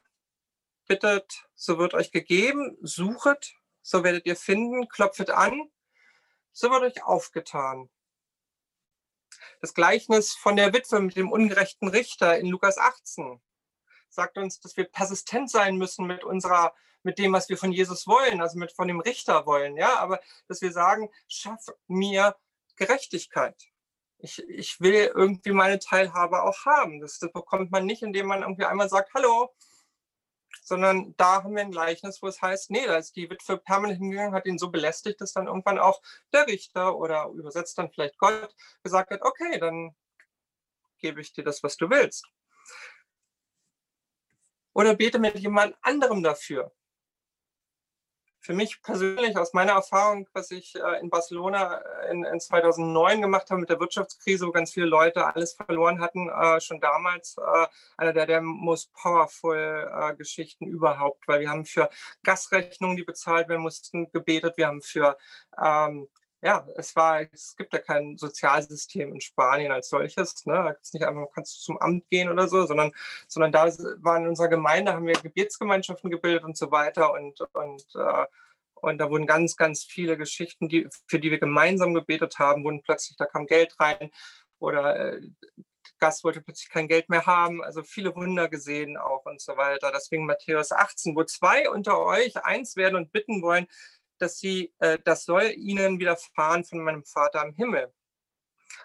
[0.85, 5.71] bittet, so wird euch gegeben, suchet, so werdet ihr finden, klopfet an,
[6.51, 7.89] so wird euch aufgetan.
[9.61, 13.41] Das Gleichnis von der Witwe mit dem ungerechten Richter in Lukas 18
[14.13, 18.07] sagt uns, dass wir persistent sein müssen mit unserer, mit dem, was wir von Jesus
[18.07, 22.35] wollen, also mit von dem Richter wollen, ja, aber dass wir sagen, schaff mir
[22.75, 23.55] Gerechtigkeit.
[24.19, 27.01] Ich, ich will irgendwie meine Teilhabe auch haben.
[27.01, 29.53] Das, das bekommt man nicht, indem man irgendwie einmal sagt, hallo,
[30.61, 33.99] sondern da haben wir ein Gleichnis, wo es heißt, nee, da ist die Witwe permanent
[33.99, 36.01] hingegangen, hat ihn so belästigt, dass dann irgendwann auch
[36.31, 39.95] der Richter oder übersetzt dann vielleicht Gott gesagt hat, okay, dann
[40.99, 42.27] gebe ich dir das, was du willst.
[44.73, 46.71] Oder bete mit jemand anderem dafür.
[48.45, 53.21] Für mich persönlich, aus meiner Erfahrung, was ich äh, in Barcelona äh, in, in 2009
[53.21, 57.37] gemacht habe mit der Wirtschaftskrise, wo ganz viele Leute alles verloren hatten, äh, schon damals
[57.95, 61.89] einer der, der most powerful Geschichten überhaupt, weil wir haben für
[62.23, 64.57] Gasrechnungen, die bezahlt werden mussten, gebetet.
[64.57, 65.17] Wir haben für
[65.57, 66.09] ähm,
[66.43, 70.45] ja, es war, es gibt ja kein Sozialsystem in Spanien als solches.
[70.45, 70.53] Ne?
[70.53, 72.91] Da kannst nicht einfach kannst du zum Amt gehen oder so, sondern,
[73.27, 73.65] sondern da
[74.01, 78.25] war in unserer Gemeinde, haben wir Gebetsgemeinschaften gebildet und so weiter und, und, äh,
[78.75, 82.81] und da wurden ganz, ganz viele Geschichten, die, für die wir gemeinsam gebetet haben, wurden
[82.83, 84.11] plötzlich, da kam Geld rein
[84.59, 85.21] oder äh,
[85.99, 89.91] Gast wollte plötzlich kein Geld mehr haben, also viele Wunder gesehen auch und so weiter.
[89.95, 93.67] Deswegen Matthäus 18, wo zwei unter euch eins werden und bitten wollen,
[94.17, 97.93] dass sie, äh, das soll ihnen widerfahren von meinem Vater im Himmel.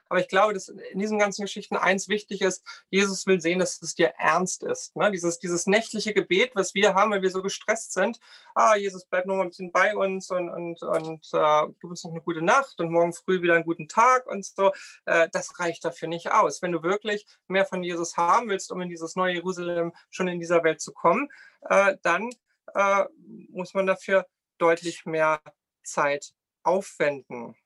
[0.09, 3.81] Aber ich glaube, dass in diesen ganzen Geschichten eins wichtig ist, Jesus will sehen, dass
[3.83, 4.97] es dir ernst ist.
[4.97, 5.11] Ne?
[5.11, 8.19] Dieses, dieses nächtliche Gebet, was wir haben, weil wir so gestresst sind.
[8.55, 12.05] Ah, Jesus, bleib noch mal ein bisschen bei uns und, und, und äh, gib uns
[12.05, 14.73] noch eine gute Nacht und morgen früh wieder einen guten Tag und so.
[15.05, 16.63] Äh, das reicht dafür nicht aus.
[16.63, 20.41] Wenn du wirklich mehr von Jesus haben willst, um in dieses neue Jerusalem schon in
[20.41, 21.29] dieser Welt zu kommen,
[21.69, 22.31] äh, dann
[22.75, 23.05] äh,
[23.51, 24.27] muss man dafür
[24.59, 25.41] deutlich mehr
[25.83, 27.57] Zeit aufwenden.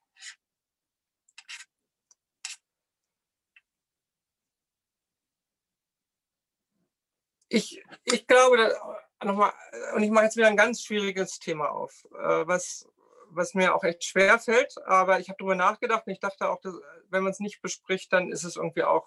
[7.49, 8.75] Ich, ich glaube,
[9.23, 9.53] nochmal,
[9.95, 12.89] und ich mache jetzt wieder ein ganz schwieriges Thema auf, äh, was,
[13.29, 16.61] was mir auch echt schwer fällt, aber ich habe darüber nachgedacht und ich dachte auch,
[16.61, 16.75] dass,
[17.11, 19.07] wenn man es nicht bespricht, dann ist es irgendwie auch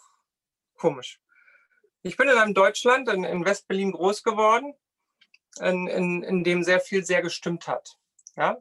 [0.76, 1.20] komisch.
[2.04, 4.76] Ich bin in einem Deutschland, in, in Westberlin groß geworden,
[5.60, 7.98] in, in, in dem sehr viel sehr gestimmt hat.
[8.36, 8.58] Ja?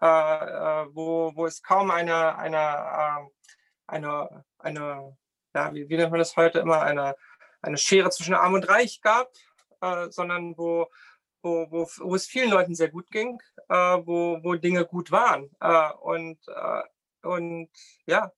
[0.00, 3.28] Äh, äh, wo, wo es kaum eine, eine, äh,
[3.86, 5.16] eine, eine
[5.54, 7.14] ja, wie, wie nennt man das heute immer, eine,
[7.62, 9.30] eine Schere zwischen Arm und Reich gab,
[9.80, 10.88] äh, sondern wo,
[11.42, 15.50] wo, wo, wo es vielen Leuten sehr gut ging, äh, wo, wo Dinge gut waren.
[15.60, 16.38] Äh, und,
[17.22, 17.70] und
[18.06, 18.32] ja,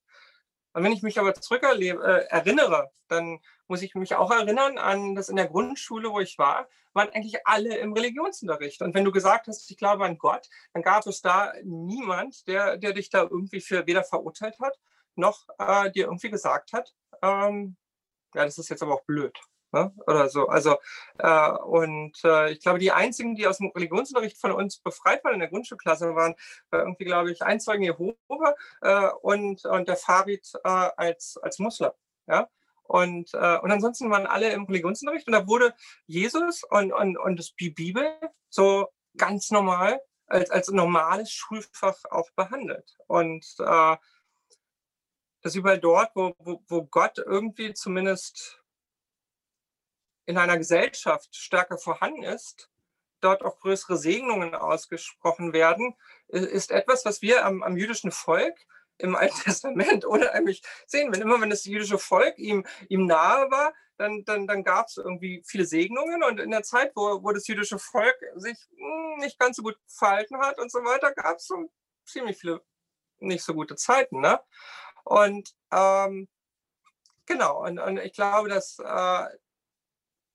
[0.77, 5.31] und wenn ich mich aber zurück erinnere, dann muss ich mich auch erinnern an das
[5.31, 8.83] in der Grundschule, wo ich war, waren eigentlich alle im Religionsunterricht.
[8.83, 12.77] Und wenn du gesagt hast, ich glaube an Gott, dann gab es da niemand, der,
[12.77, 14.79] der dich da irgendwie für weder verurteilt hat,
[15.15, 17.77] noch äh, dir irgendwie gesagt hat, ähm,
[18.35, 19.35] ja, das ist jetzt aber auch blöd.
[19.73, 19.93] Ne?
[20.07, 20.49] Oder so.
[20.49, 20.77] Also,
[21.19, 25.35] äh, und äh, ich glaube, die einzigen, die aus dem Religionsunterricht von uns befreit waren
[25.35, 26.35] in der Grundschulklasse, waren
[26.71, 31.59] äh, irgendwie, glaube ich, ein Zeugen Jehova äh, und, und der Farid äh, als, als
[31.59, 31.91] Muslim.
[32.27, 32.49] Ja?
[32.85, 35.75] Und, äh, und ansonsten waren alle im Religionsunterricht und da wurde
[36.07, 38.07] Jesus und, und, und das Bibel
[38.49, 42.97] so ganz normal als, als normales Schulfach auch behandelt.
[43.07, 43.97] Und äh,
[45.43, 48.61] das überall dort, wo, wo, wo Gott irgendwie zumindest
[50.27, 52.71] in einer Gesellschaft stärker vorhanden ist,
[53.21, 55.97] dort auch größere Segnungen ausgesprochen werden,
[56.29, 58.55] ist etwas, was wir am, am jüdischen Volk
[58.99, 61.13] im Alten Testament unheimlich sehen.
[61.13, 64.99] Wenn immer, wenn das jüdische Volk ihm, ihm nahe war, dann, dann, dann gab es
[64.99, 69.39] irgendwie viele Segnungen und in der Zeit, wo, wo das jüdische Volk sich hm, nicht
[69.39, 71.71] ganz so gut verhalten hat und so weiter, gab es so
[72.05, 72.63] ziemlich viele
[73.19, 74.21] nicht so gute Zeiten.
[74.21, 74.39] Ne?
[75.05, 76.29] Und ähm,
[77.25, 79.27] genau, und, und ich glaube, dass, äh,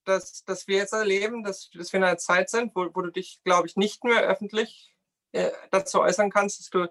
[0.06, 3.12] dass, dass wir jetzt erleben, dass, dass wir in einer Zeit sind, wo, wo du
[3.12, 4.93] dich, glaube ich, nicht mehr öffentlich
[5.32, 6.89] äh, dazu äußern kannst, dass du,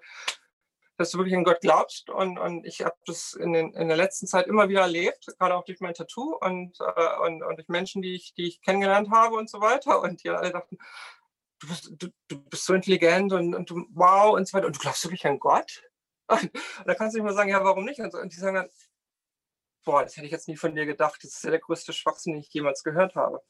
[0.97, 2.11] dass du wirklich an Gott glaubst.
[2.11, 5.55] Und, und ich habe das in, den, in der letzten Zeit immer wieder erlebt, gerade
[5.55, 9.11] auch durch mein Tattoo und, äh, und, und durch Menschen, die ich, die ich kennengelernt
[9.11, 10.01] habe und so weiter.
[10.01, 10.79] Und die alle dachten,
[11.61, 14.67] du bist, du, du bist so intelligent und, und du, wow und so weiter.
[14.67, 15.83] Und du glaubst wirklich an Gott?
[16.31, 16.53] Und
[16.87, 17.99] da kannst du nicht mal sagen, ja, warum nicht?
[17.99, 18.71] Und die sagen dann,
[19.85, 21.23] boah, das hätte ich jetzt nie von dir gedacht.
[21.23, 23.43] Das ist ja der größte Schwachsinn, den ich jemals gehört habe.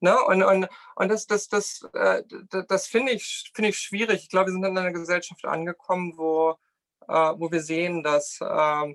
[0.00, 0.16] Ne?
[0.24, 2.22] Und, und, und das, das, das, äh,
[2.68, 4.22] das finde ich, find ich schwierig.
[4.22, 6.56] Ich glaube, wir sind in einer Gesellschaft angekommen, wo,
[7.08, 8.94] äh, wo wir sehen, dass, äh,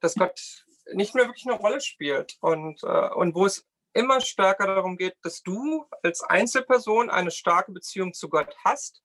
[0.00, 4.66] dass Gott nicht mehr wirklich eine Rolle spielt und, äh, und wo es immer stärker
[4.66, 9.02] darum geht, dass du als Einzelperson eine starke Beziehung zu Gott hast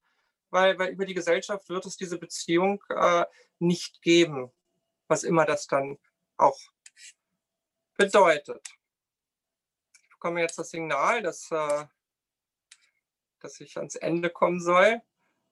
[0.50, 3.26] weil, weil über die Gesellschaft wird es diese Beziehung äh,
[3.60, 4.52] nicht geben,
[5.08, 5.98] was immer das dann
[6.38, 6.60] auch
[7.96, 8.68] bedeutet.
[10.02, 11.86] Ich bekomme jetzt das Signal, dass, äh,
[13.40, 15.02] dass ich ans Ende kommen soll.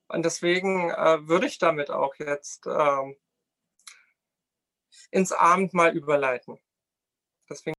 [0.07, 3.15] Und deswegen äh, würde ich damit auch jetzt äh,
[5.11, 6.59] ins Abendmahl überleiten.
[7.49, 7.73] Deswegen